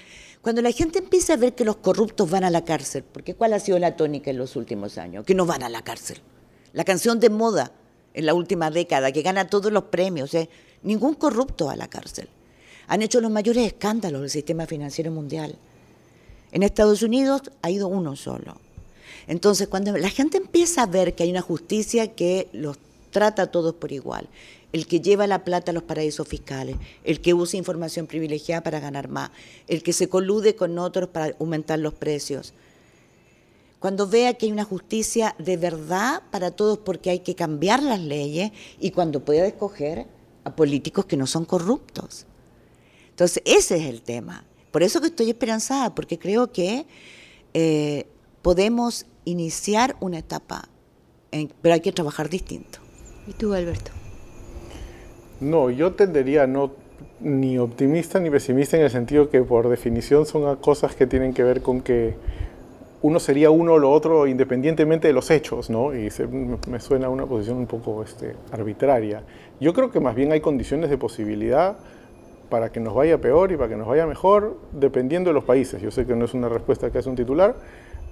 [0.42, 3.52] cuando la gente empieza a ver que los corruptos van a la cárcel, porque ¿cuál
[3.52, 5.24] ha sido la tónica en los últimos años?
[5.24, 6.18] Que no van a la cárcel.
[6.72, 7.72] La canción de moda
[8.14, 10.48] en la última década, que gana todos los premios, ¿eh?
[10.82, 12.28] ningún corrupto va a la cárcel.
[12.86, 15.56] Han hecho los mayores escándalos del sistema financiero mundial
[16.54, 18.56] en Estados Unidos ha ido uno solo.
[19.26, 22.78] Entonces, cuando la gente empieza a ver que hay una justicia que los
[23.14, 24.28] trata a todos por igual,
[24.72, 28.80] el que lleva la plata a los paraísos fiscales, el que usa información privilegiada para
[28.80, 29.30] ganar más,
[29.68, 32.54] el que se colude con otros para aumentar los precios.
[33.78, 38.00] Cuando vea que hay una justicia de verdad para todos porque hay que cambiar las
[38.00, 38.50] leyes
[38.80, 40.08] y cuando pueda escoger
[40.42, 42.26] a políticos que no son corruptos.
[43.10, 44.44] Entonces, ese es el tema.
[44.72, 46.84] Por eso que estoy esperanzada, porque creo que
[47.52, 48.08] eh,
[48.42, 50.68] podemos iniciar una etapa,
[51.62, 52.83] pero hay que trabajar distinto.
[53.26, 53.90] ¿Y tú, Alberto?
[55.40, 56.72] No, yo tendería no
[57.20, 61.42] ni optimista ni pesimista en el sentido que por definición son cosas que tienen que
[61.42, 62.14] ver con que
[63.02, 65.94] uno sería uno o lo otro independientemente de los hechos, ¿no?
[65.94, 66.08] Y
[66.68, 69.22] me suena una posición un poco este, arbitraria.
[69.60, 71.76] Yo creo que más bien hay condiciones de posibilidad
[72.48, 75.82] para que nos vaya peor y para que nos vaya mejor, dependiendo de los países.
[75.82, 77.56] Yo sé que no es una respuesta que hace un titular,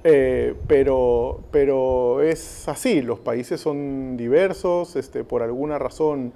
[0.05, 6.33] eh, pero, pero es así, los países son diversos, este, por alguna razón,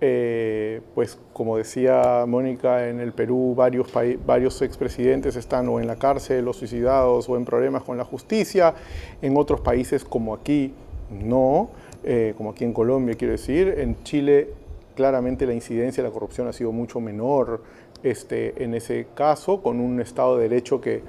[0.00, 3.88] eh, pues como decía Mónica, en el Perú varios,
[4.24, 8.74] varios expresidentes están o en la cárcel o suicidados o en problemas con la justicia,
[9.20, 10.72] en otros países como aquí
[11.10, 11.70] no,
[12.04, 14.48] eh, como aquí en Colombia quiero decir, en Chile
[14.94, 17.62] claramente la incidencia de la corrupción ha sido mucho menor
[18.02, 21.02] este, en ese caso, con un Estado de Derecho que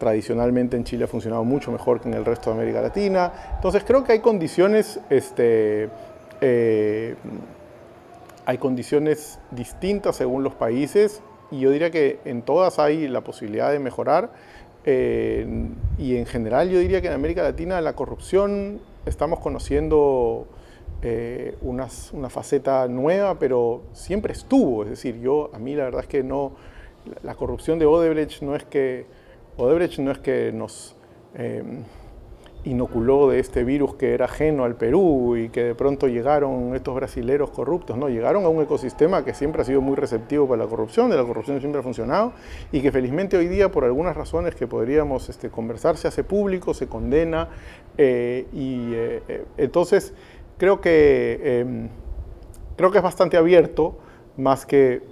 [0.00, 3.32] tradicionalmente en Chile ha funcionado mucho mejor que en el resto de América Latina.
[3.54, 5.88] Entonces creo que hay condiciones, este,
[6.40, 7.14] eh,
[8.46, 11.22] hay condiciones distintas según los países
[11.52, 14.32] y yo diría que en todas hay la posibilidad de mejorar.
[14.84, 15.46] Eh,
[15.98, 20.46] y en general yo diría que en América Latina la corrupción estamos conociendo
[21.02, 21.88] eh, una,
[22.30, 24.84] faceta nueva, pero siempre estuvo.
[24.84, 26.52] Es decir, yo, a mí la verdad es que no,
[27.22, 29.06] la corrupción de Odebrecht no es que,
[29.60, 30.96] Odebrecht no es que nos
[31.34, 31.62] eh,
[32.64, 36.94] inoculó de este virus que era ajeno al Perú y que de pronto llegaron estos
[36.94, 40.68] brasileros corruptos, no, llegaron a un ecosistema que siempre ha sido muy receptivo para la
[40.68, 42.32] corrupción, de la corrupción siempre ha funcionado
[42.72, 46.72] y que felizmente hoy día por algunas razones que podríamos este, conversar se hace público,
[46.72, 47.48] se condena
[47.98, 48.94] eh, y
[49.58, 50.14] entonces
[50.56, 51.88] creo que, em,
[52.76, 53.98] creo que es bastante abierto,
[54.36, 55.02] más que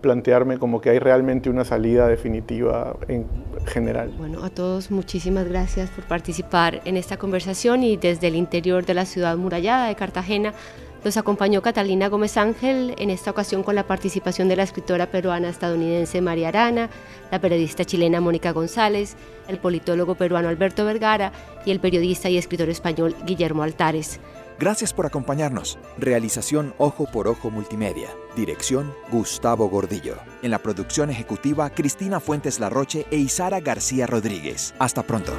[0.00, 3.26] plantearme como que hay realmente una salida definitiva en
[3.66, 4.12] general.
[4.18, 8.94] Bueno, a todos muchísimas gracias por participar en esta conversación y desde el interior de
[8.94, 10.54] la ciudad murallada de Cartagena
[11.02, 15.48] los acompañó Catalina Gómez Ángel, en esta ocasión con la participación de la escritora peruana
[15.48, 16.90] estadounidense María Arana,
[17.30, 19.16] la periodista chilena Mónica González,
[19.48, 21.32] el politólogo peruano Alberto Vergara
[21.64, 24.20] y el periodista y escritor español Guillermo Altares.
[24.60, 25.78] Gracias por acompañarnos.
[25.96, 28.10] Realización Ojo por Ojo Multimedia.
[28.36, 30.16] Dirección Gustavo Gordillo.
[30.42, 34.74] En la producción ejecutiva Cristina Fuentes Larroche e Isara García Rodríguez.
[34.78, 35.32] Hasta pronto.